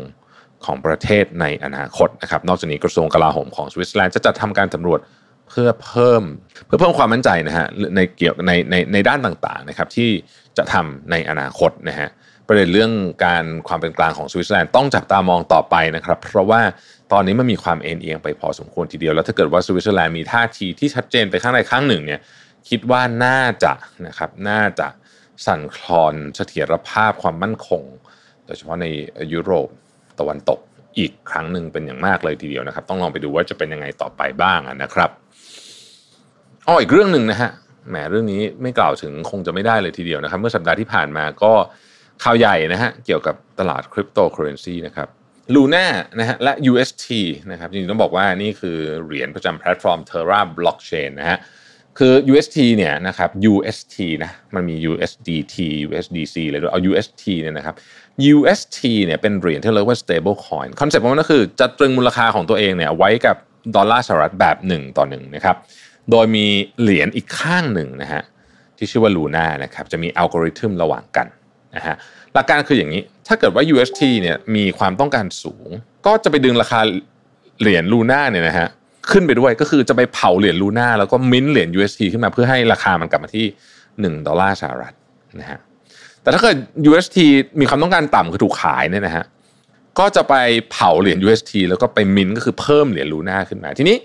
[0.65, 5.01] ของประเทศในอนาคตนะครับ นอกจากนี้กระทรวงกลาโหมของสวิตเซอร์แลนด์จะจัดทำการสำรวจ
[5.49, 6.23] เพื่อเพิ่ม
[6.67, 7.67] เพื่อเพิ่มความมั่นใจนะฮะ
[7.97, 10.11] ในเกี่ยวในในในด้านต่างๆนะครับที่
[10.59, 12.09] จะทำในอนาคตนะฮะ
[12.49, 12.93] ประเด็นเรื่อง
[13.27, 16.61] การความเป็นกลางของสวิตเซอร์แลนด์ต้องจับตามองต่อไปนะครับ เพราะว่า
[17.13, 22.21] ตอนนี้มันมีความเอ็นเอียงไปพอสมควรทีเดียว แล้วถ้าเกิดว่าสวิตเซอร์แลนด์มีท่าทีที่ชัดเจนไปข้างใดข้างหนึ่งเนี่ย
[22.69, 23.73] คิดว่าน่าจะ
[24.07, 24.89] นะครับน่าจะ
[25.47, 27.83] สั่นคลอนเสถียรภาพความมั่นคง
[28.47, 28.87] โดยเฉพาะใน
[29.33, 29.69] ยุโรป
[30.19, 30.61] ตะวันตก
[30.99, 35.11] อีกครั้งหนึ่งเป็นอย่างมากเลยทีเดียวนะครับ ต้องลองไปดูว่าจะเป็นยังไงต่อไปบ้างนะครับ
[36.67, 37.51] อ๋ออีกเรื่องหนึ่งนะฮะ
[37.89, 41.53] แหมเรื่องนี้ไม่กล่าวถึงคงจะไม่ได้เลยทีเดียวนะครับ เมื่อสัปดาห์ที่ผ่านมาก็
[42.25, 45.09] ข่าวใหญ่นะฮะเกี่ยวกับตลาดคริปโตเคอเรนซีนะครับ
[45.55, 45.87] ลูน่า
[46.19, 47.07] นะฮะและ UST
[47.51, 51.39] นะครับจริงๆต้องบอกว่านี่คือเหรียญประจำแพลตฟอร์ม Terra Blockchain นะฮะ
[51.99, 55.57] คือ UST เนี่ยนะครับ UST นะมันมี USDT
[55.89, 57.75] USDC เลยด้วยเอา UST เนี่ยนะครับ
[58.35, 63.37] UST เนี่ยเป็นเหรียญที่เรียกว่า stable coin คอนเซ็ปต์ของมันก็คือจะตรึงมูลค่าของตัวเองเนี่ยไว้กับ
[63.75, 65.57] ดอลลาร์สหรัฐแบบหนึ่งต่อหนึ่งนะครับ
[66.11, 66.47] โดยมี
[66.81, 68.23] เหรียญอีกข้างหนึ่งนะฮะ
[68.77, 71.27] ที่ชื่อว่าลูน่านะครับจะมีอัลกอริทึมระหว่างกัน
[71.77, 71.95] นะฮะ
[72.37, 75.69] หลักการคืออย่างนี้ ถ้าเกิดว่า UST เนี่ยมีความต้องการสูง
[76.07, 76.81] ก็จะไปดึงราคา
[77.61, 78.69] เหรียญลูน่าเนี่ยนะฮะ
[79.11, 83.47] ขึ้นไปด้วยก็คือจะไปเผาเหรียญลูน่าแล้วก็มิ้นเหรียญ UST ขึ้นมาเพื่อให้ราคามันกลับมาที่
[83.85, 84.95] 1ดอลลาร์สหรัฐ
[85.41, 85.59] นะฮะ
[86.23, 86.57] แต่ถ้าเกิด
[86.91, 87.17] UST
[87.61, 89.25] มีความต้องการต่ำคือถูกขายเนี่ยนะฮะ
[89.99, 90.35] ก็จะไป
[90.71, 93.97] เผาเหรียญ UST แล้วก็ไปมิ้นก็คือเพิ่มเหรียญลูน่าขึ้นมา ทีนี้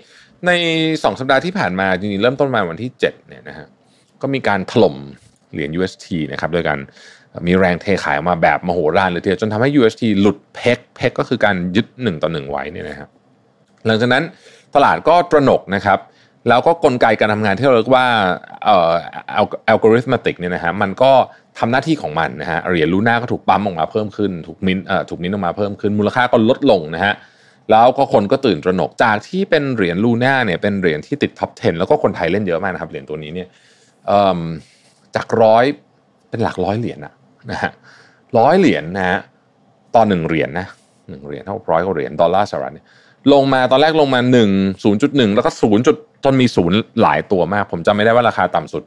[0.46, 0.50] ใน
[0.82, 3.66] 2 สัปดาห์ที่ผ่านมาจริงๆเริ่มต้นมาวันที่7เนี่ยนะฮะ
[4.22, 4.96] ก็มีการถล่ม
[5.52, 6.78] เหรียญ UST นะครับโดยการ
[7.46, 13.08] มีแรงเทขายมาแบบมโหฬารเลยทีเดียวจนทำให้ UST หลุดเพกเพกก็คือการยึด1ต่อ1ไว้เนี่ยนะครับ
[13.86, 14.24] หลังจากนั้น
[14.74, 15.98] ตลาดก็ตระหนกนะครับ
[16.48, 18.06] แล้วก็กลไกการทำงานที่เราเรียกว่า
[18.64, 18.90] เอ่อ
[19.36, 21.12] algorithmic เนี่ยนะฮะมันก็
[21.58, 27.14] ทำหน้าที่ของมันนะฮะเหรียญลูน่าก็ถูกปั๊มออกมาเพิ่มขึ้น ถูกมินเอ่อถูกมินออกมาเพิ่มขึ้น มูลค่าก็ลดลงนะฮะ
[27.70, 33.48] แล้วก็คนก็ตื่นตระหนกจากที่เป็นเหรียญลูน่าเนี่ยเป็นเหรียญที่ติด top 10 แล้วก็คนไทยเล่นเยอะมากนะครับเหรียญตัวนี้เนี่ย
[35.16, 35.64] จากร้อย
[36.30, 37.14] เป็นหลักร้อยเหรียญนะ
[37.50, 37.70] นะฮะ
[38.38, 39.18] ร้อยเหรียญนะฮะ
[39.94, 40.66] ต่อหนึ่งเหรียญนะ
[41.08, 42.86] หนึ่งเหรียญเท่าร้อยกว่าเหรียญดอลลาร์สหรัฐเนี่ย
[43.32, 44.34] ลงมาตอนแรกลงมา1
[44.84, 48.82] 0.1แล้วก็0จุดจนมีศูนย์หลายตัวมาก ผมจำไม่ได้ว่าราคาต่ำสุด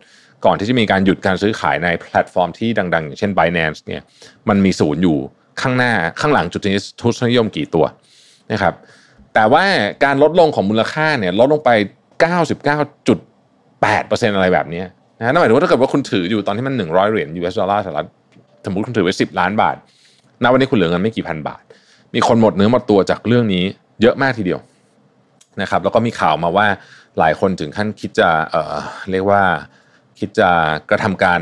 [0.45, 4.01] ก่อนที่จะมีการหยุดการซื้อขายในแพลตฟอร์มที่ดังๆ อย่างเช่น Binance เนี่ย
[4.49, 5.17] มันมีศูนย์อยู่
[5.61, 7.85] ข้างหน้าข้างหลังจุดนี้ทุนนิยมกี่ตัว
[8.51, 8.73] นะครับ
[9.33, 9.63] แต่ว่า
[10.03, 11.69] การลดลงของมูลค่าเนี่ยลดลงไป
[12.23, 14.83] 99.8%อะไรแบบนี้
[15.19, 18.07] นะนั่นหมายถึงว่าถ้าเกิดว่าคุณถืออยู่ตอนที่มัน 100 เหรียญ US ดอลลาร์สหรัฐ
[18.65, 19.75] สมมติคุณถือไว้10ล้านบาท
[20.43, 21.61] ณวันนี้คุณเหลือเงินไม่กี่พันบาท
[22.15, 23.63] มีคนหมดเนื้อหมดตัวจากเรื่องนี้
[24.01, 24.59] เยอะมากทีเดียว
[25.61, 26.67] นะครับ แล้วก็มีข่าวมาว่า
[27.19, 28.75] หลายคนถึงขั้นคิดจะเอ่อ
[29.11, 29.41] เรียกว่า
[30.19, 30.49] คิดจะ
[30.89, 31.41] กระทำการ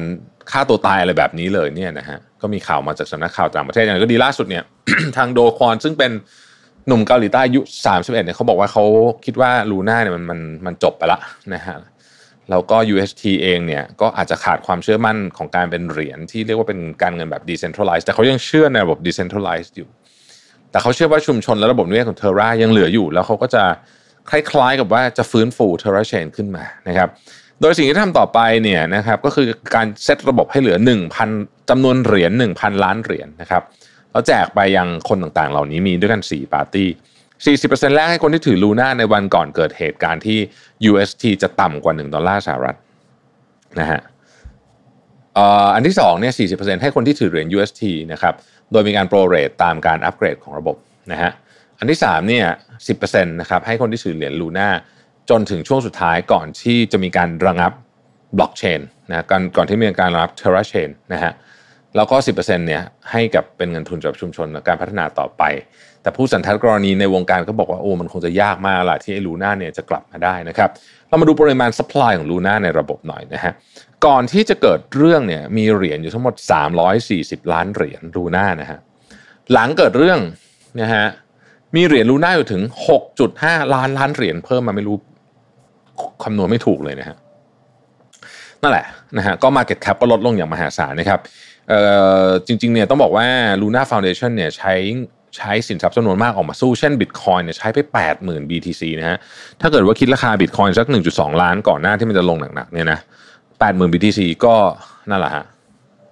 [0.52, 4.64] ฆ่าตัวตายอะไรแบบนี้เลยเนี่ยนะฮะก็มีข่าวมาจากสำนักข่าวต่างประเทศอย่างก็ดีล่าสุดเนี่ย
[5.18, 6.12] ทางโดควอนซึ่งเป็น
[6.88, 8.84] หนุ่มเกาหลีใต้อายุ 31เนี่ยเขาบอกว่าเขา
[9.26, 11.20] คิดว่าลูน่าเนี่ยมันมันมันจบไปละ
[11.54, 11.76] นะฮะ
[12.52, 19.90] แล้วก็ UST เองเนี่ยก็อาจจะขาดความเชื่อมั่นของการเป็นเหรียญที่เรียกว่าเป็นการเงินแบบ decentralized แต่เขายังเชื่อในระบบ decentralized อยู่
[20.72, 23.64] แต่เขาเชื่อว่าชุมชนและระบบนิเวศของเทอร่ายังเหลืออยู่ แล้วเขาก็จะ
[24.30, 27.10] คล้ายๆกับว่าจะฟื้นฟูเทอร่าเชนขึ้นมานะครับ
[27.62, 30.78] โดยสิ่งที่ทำต่อไปเนี่ยนะครับก็คือการเซตระบบให้เหลือ
[31.24, 33.64] 1,000จำนวนเหรียญ1,000 ล้านเหรียญนะครับ
[34.12, 36.90] แล้วแจกไปยังคนต่างๆ เหล่านี้มีด้วยกัน 4 ปาร์ตี้
[37.46, 40.40] 40%แรกให้คนที่ถือลูน่าในวันก่อนเกิดเหตุการณ์ที่
[40.92, 42.76] UST จะต่ำกว่า 1 ดอลลาร์สหรัฐ
[43.80, 44.00] นะฮะ
[45.76, 48.34] อันที่2เนี่ย 40%ให้คนที่ถือเหรียญ UST นะครับ
[48.72, 50.76] โดยมีการโปรเรทตามการอัปเกรดของระบบ
[51.12, 51.32] นะฮะ
[51.80, 52.46] อันที่3เนี่ย
[52.88, 54.70] 10%นะครับ ให้คนที่ถือเหรียญลูน่า
[55.30, 57.72] จนถึงช่วงสุดท้ายก่อนที่จะมีการระงับ
[58.38, 61.34] บล็อกเชนนะก่อนก่อนที่มีการระงับเทราเชนนะฮะ
[61.96, 65.44] แล้วก็ 10%เนี่ยให้กับเป็นเงินทุนสำหรับชุมชนในการพัฒนาต่อไป
[66.04, 70.70] แต่ผู้สันทัดกรณีในวงการก็บอกว่าโอ้มันคงจะยากมากละที่ไอ้ลูน่าเนี่ยจะกลับมาได้นะครับ
[71.08, 73.54] เรามาดูปริมาณสป라이ของลูน่าในระบบหน่อยนะฮะ
[74.06, 76.36] ก่อนที่จะเกิดเรื่องเนี่ยมีเหรียญอยู่ทั้งหมด
[76.94, 78.80] 340 ล้านเหรียญลูน่านะฮะ
[79.54, 80.20] หลังเกิดเรื่อง
[80.82, 81.06] นะฮะ
[81.76, 82.62] มีเหรียญลูน่าอยู่ถึง
[83.18, 84.98] 6.5 ล้านล้านเหรียญเพิ่มมาไม่รู้
[86.24, 87.18] คำนวณไม่ถูกเลยนะฮะ
[88.62, 88.86] นั่นแหละ
[89.18, 91.20] นะฮะก็ Market Cap ก็ลดลงอย่างมหาศาลนะครับ
[92.48, 93.28] จริงๆเนี่ยต้องบอกว่า
[93.62, 94.74] Luna Foundation เนี่ยใช้
[95.38, 97.80] ใช้สินทรัพย์จำนวนมากออกมาสู้ เช่น Bitcoin เนี่ยใช้ไป
[98.16, 99.18] 80,000 BTC นะฮะ
[99.62, 103.00] ถ้าเกิดว่าคิดราคา Bitcoin สัก 1.2 ล้านก่อนหน้าที่มันจะลงหนักๆเนี่ยนะ
[103.48, 104.56] 80,000 BTC ก็
[105.10, 105.46] นั่นแหละฮะ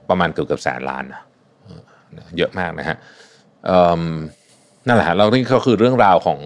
[0.10, 1.22] ประมาณเกือบเกือบแสนล้านนะ
[2.38, 2.98] เยอะมากนะฮะ
[4.88, 6.40] นั่นแหละฮะเรานี่ก็คือเรื่องราวของ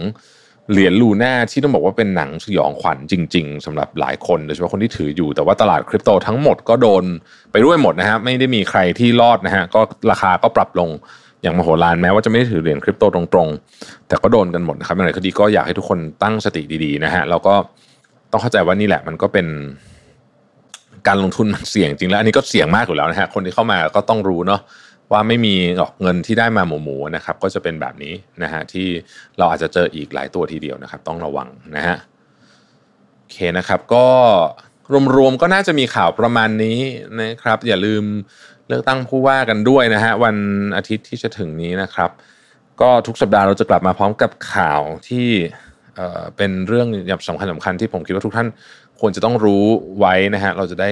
[0.71, 7.03] เหรียญลูน่าที่ต้องบอกว่าเป็นหนังสยองขวัญจริง ๆสำหรับหลายคนโดยเฉพาะคนที่ถืออยู่แต่ว่าตลาดคริปโตทั้งหมดก็โดน
[7.51, 10.89] ไปด้วยหมดนะฮะไม่ได้มีใครที่รอดนะฮะก็ราคาก็ปรับลง
[11.46, 17.54] อย่างมโหฬารแม้ว่าจะไม่ได้ถือเหรียญคริปโตตรงๆ แต่ก็โดนกันหมดนะครับอย่างไรก็ดีก็อยากให้ทุกคนตั้งสติดีๆนะฮะแล้วก็
[18.32, 19.48] ต้องเข้าใจว่านี่แหละ มันก็เป็น
[21.08, 24.62] การลงทุนมันเสี่ยงจริงแล้ว อันนี้ก็เสี่ยงมากอยู่แล้วนะฮะคนที่เข้ามาก็ต้องรู้เนาะ
[25.12, 28.88] ว่าไม่มีหรอกเงินที่ได้มาหมูหมูนะครับ ก็จะเป็นแบบนี้นะฮะที่
[29.38, 31.98] เราอาจจะเจออีกหลายตัวทีเดียวนะครับ ต้องระวังนะฮะ
[33.18, 34.06] โอเคนะครับ ก็
[35.16, 36.80] รวมๆก็น่าจะมีข่าวประมาณนี้
[37.22, 38.04] นะครับ อย่าลืม
[38.68, 40.36] เลือกตั้งผู้ว่ากันด้วยนะฮะวัน
[40.78, 42.09] อาทิตย์ที่จะถึงนี้นะครับ
[42.82, 45.28] ก็ทุกสัปดาห์เราจะกลับมาพร้อมกับข่าวที่
[46.38, 48.47] เป็นเรื่องย่างสำคัญสำคัญที่ผมคิดว่าทุกท่าน
[48.99, 49.66] ควรจะต้องรู้
[49.99, 50.91] ไว้นะฮะเราจะได้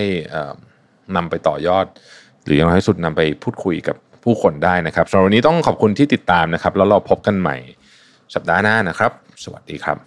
[1.16, 1.86] นำไปต่อยอด
[2.44, 7.58] หรืออย่างน้อยสุดนำไปพูดคุยกับผู้คนได้นะครับสำหรับวันนี้ต้องขอบคุณที่ติดตามนะครับ แล้วเราพบกันใหม่
[8.36, 9.12] สัปดาห์หน้านะครับ
[9.44, 9.98] สวัสดีครับ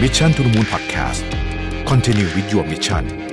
[0.00, 1.22] Mission to the Moon Podcast
[1.90, 3.31] Continue with your mission